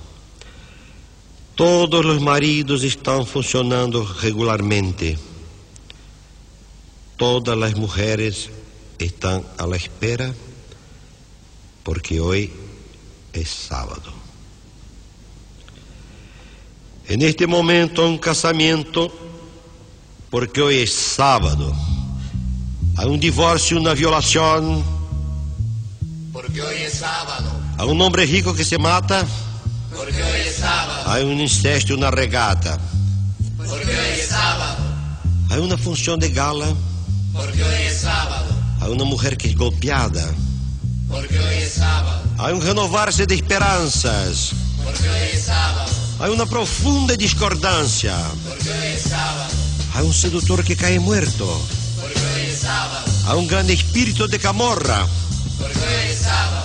Todos 1.55 2.05
los 2.05 2.21
maridos 2.21 2.85
están 2.85 3.27
funcionando 3.27 4.07
regularmente. 4.21 5.19
Todas 7.17 7.57
las 7.59 7.75
mujeres 7.77 8.51
están 8.99 9.45
a 9.57 9.67
la 9.67 9.77
espera 9.77 10.33
porque 11.89 12.21
hoy 12.21 12.53
es 13.33 13.49
sábado. 13.49 14.13
En 17.09 17.23
este 17.23 17.47
momento 17.47 18.07
un 18.07 18.19
casamiento, 18.19 19.11
porque 20.29 20.61
hoy 20.61 20.81
es 20.81 20.93
sábado. 20.93 21.75
Hay 22.95 23.07
un 23.07 23.19
divorcio, 23.19 23.79
una 23.79 23.95
violación. 23.95 24.85
Porque 26.31 26.61
hoy 26.61 26.77
es 26.77 26.93
sábado. 26.93 27.51
Hay 27.79 27.89
un 27.89 28.03
hombre 28.03 28.27
rico 28.27 28.53
que 28.53 28.67
se 28.67 28.77
mata. 28.77 29.27
Porque 29.97 30.23
hoy 30.23 30.41
es 30.41 30.57
sábado. 30.57 31.11
Hay 31.11 31.25
un 31.25 31.41
incesto, 31.41 31.95
una 31.95 32.11
regata. 32.11 32.79
Porque 33.57 33.87
hoy 33.87 34.21
es 34.21 34.29
sábado. 34.29 34.85
Hay 35.49 35.61
una 35.61 35.79
función 35.79 36.21
de 36.21 36.29
gala. 36.33 36.67
Porque 37.33 37.65
hoy 37.65 37.83
es 37.87 38.01
sábado. 38.03 38.55
Hay 38.79 38.93
una 38.93 39.05
mujer 39.05 39.39
que 39.39 39.49
es 39.49 39.57
golpeada. 39.57 40.35
Porque 41.09 41.39
hoy 41.39 41.57
es 41.57 41.75
sábado. 41.75 42.23
Hay 42.39 42.53
un 42.53 42.61
renovarse 42.61 43.27
de 43.27 43.35
esperanzas. 43.35 44.53
Porque 44.85 45.09
hoy 45.09 45.29
es 45.33 45.45
sábado. 45.45 45.91
Hay 46.21 46.31
una 46.31 46.47
profunda 46.47 47.17
discordancia. 47.17 48.17
Porque 48.47 48.71
hoy 48.71 48.87
es 48.95 49.03
sábado. 49.03 49.51
Hay 49.95 50.05
un 50.05 50.15
seductor 50.15 50.63
que 50.63 50.77
cae 50.77 51.01
muerto. 51.01 51.61
Porque 52.01 52.21
hoy 52.21 52.51
es 52.51 52.59
sábado. 52.61 53.05
Hay 53.27 53.39
un 53.39 53.47
gran 53.47 53.69
espíritu 53.71 54.29
de 54.29 54.39
camorra. 54.39 55.07
Porque 55.59 55.79
hoy 55.79 56.13
es 56.13 56.19
sábado. 56.19 56.65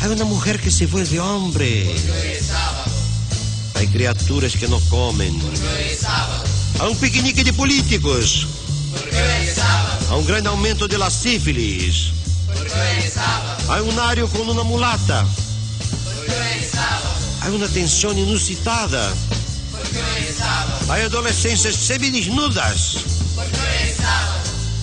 Hay 0.00 0.10
una 0.10 0.24
mujer 0.24 0.60
que 0.60 0.70
se 0.70 0.86
vuelve 0.86 1.20
hombre. 1.20 1.84
Porque 1.86 2.10
hoy 2.10 2.28
es 2.38 2.46
sábado. 2.46 2.90
Hay 3.74 3.86
criaturas 3.86 4.52
que 4.54 4.68
no 4.68 4.80
comen. 4.90 5.38
Porque 5.38 5.60
hoy 5.60 5.92
es 5.92 6.00
sábado. 6.00 6.44
Hay 6.80 6.88
un 6.90 6.96
piquenique 6.98 7.44
de 7.44 7.52
políticos. 7.52 8.46
Porque 8.92 9.16
hoy 9.16 9.46
es 9.46 9.54
sábado. 9.54 10.06
Hay 10.10 10.18
un 10.18 10.26
gran 10.26 10.46
aumento 10.46 10.88
de 10.88 10.98
la 10.98 11.10
sífilis. 11.10 12.19
Hay 13.70 13.82
un 13.82 13.98
ario 13.98 14.28
con 14.28 14.48
una 14.48 14.64
mulata. 14.64 15.24
Porque 16.04 16.32
hoy 16.32 16.62
es 16.64 16.70
sábado. 16.70 17.14
Hay 17.42 17.52
una 17.52 17.68
tensión 17.68 18.18
inusitada. 18.18 19.12
Porque 19.70 19.96
hoy 19.96 20.24
es 20.28 20.36
sábado. 20.36 20.92
Hay 20.92 21.02
adolescentes 21.02 21.76
semidesnudas. 21.76 22.96
Porque 23.36 23.56
hoy 23.56 23.90
es 23.90 23.96
sábado. 23.96 24.40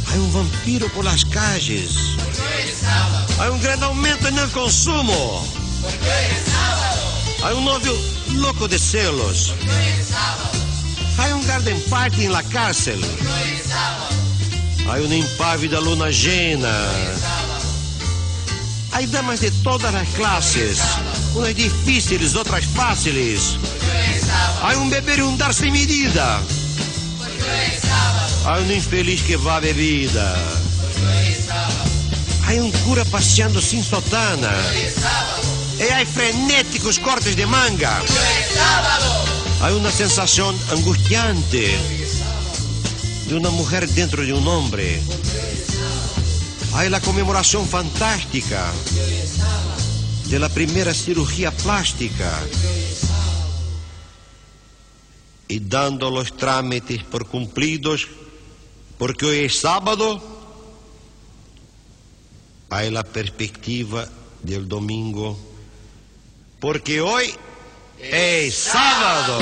Hay 0.09 0.19
un 0.19 0.33
vampiro 0.33 0.87
por 0.93 1.03
las 1.03 1.25
calles. 1.25 1.91
Porque 2.15 2.41
hoy 2.41 2.69
es 2.71 2.77
sábado. 2.77 3.27
Hay 3.39 3.49
un 3.49 3.61
gran 3.61 3.83
aumento 3.83 4.27
en 4.29 4.37
el 4.37 4.49
consumo. 4.51 5.45
Porque 5.81 5.97
hoy 5.97 6.37
es 6.37 6.51
sábado. 6.51 7.11
Hay 7.43 7.57
un 7.57 7.65
novio 7.65 7.93
loco 8.35 8.67
de 8.67 8.79
celos. 8.79 9.49
Porque 9.49 9.69
hoy 9.69 9.85
es 9.99 10.07
sábado. 10.07 10.49
Hay 11.17 11.31
un 11.33 11.45
garden 11.45 11.83
party 11.89 12.25
en 12.25 12.31
la 12.31 12.43
cárcel. 12.43 12.99
Porque 13.01 13.23
hoy 13.23 13.49
es 13.59 13.67
sábado. 13.67 14.07
Hay 14.89 15.05
una 15.05 15.15
impávida 15.15 15.81
luna 15.81 16.09
llena. 16.09 16.87
Hay 18.97 19.05
damas 19.05 19.41
de 19.41 19.51
todas 19.51 19.93
las 19.93 20.07
clases. 20.09 20.79
Unas 21.35 21.53
difíciles, 21.53 22.35
otras 22.35 22.65
fáciles. 22.65 23.55
Hay 24.63 24.75
un 24.75 24.89
beber 24.89 25.19
y 25.19 25.21
un 25.21 25.37
dar 25.37 25.53
sin 25.53 25.71
medida. 25.71 26.41
Hay 28.47 28.63
un 28.63 28.71
infeliz 28.71 29.21
que 29.21 29.37
va 29.37 29.57
a 29.57 29.59
bebida. 29.59 30.35
Hay 32.47 32.57
un 32.57 32.71
cura 32.71 33.05
paseando 33.05 33.61
sin 33.61 33.83
sotana. 33.83 34.55
Y 35.77 35.93
hay 35.93 36.05
frenéticos 36.07 36.97
cortes 36.97 37.35
de 37.35 37.45
manga. 37.45 38.01
Hay 39.61 39.75
una 39.75 39.91
sensación 39.91 40.57
angustiante 40.71 41.77
de 43.27 43.35
una 43.35 43.51
mujer 43.51 43.87
dentro 43.89 44.25
de 44.25 44.33
un 44.33 44.47
hombre. 44.47 44.99
Hay 46.73 46.89
la 46.89 46.99
conmemoración 47.01 47.65
fantástica 47.67 48.71
de 50.29 50.39
la 50.39 50.49
primera 50.49 50.93
cirugía 50.93 51.51
plástica. 51.51 52.39
Y 55.47 55.59
dando 55.59 56.11
los 56.11 56.35
trámites 56.35 57.03
por 57.03 57.27
cumplidos, 57.27 58.07
porque 58.97 59.25
hoy 59.25 59.37
es 59.45 59.59
sábado, 59.59 60.21
hay 62.69 62.91
la 62.91 63.03
perspectiva 63.03 64.07
del 64.43 64.67
domingo, 64.67 65.39
porque 66.59 66.99
hoy 66.99 67.33
es 67.99 68.53
sábado. 68.55 69.39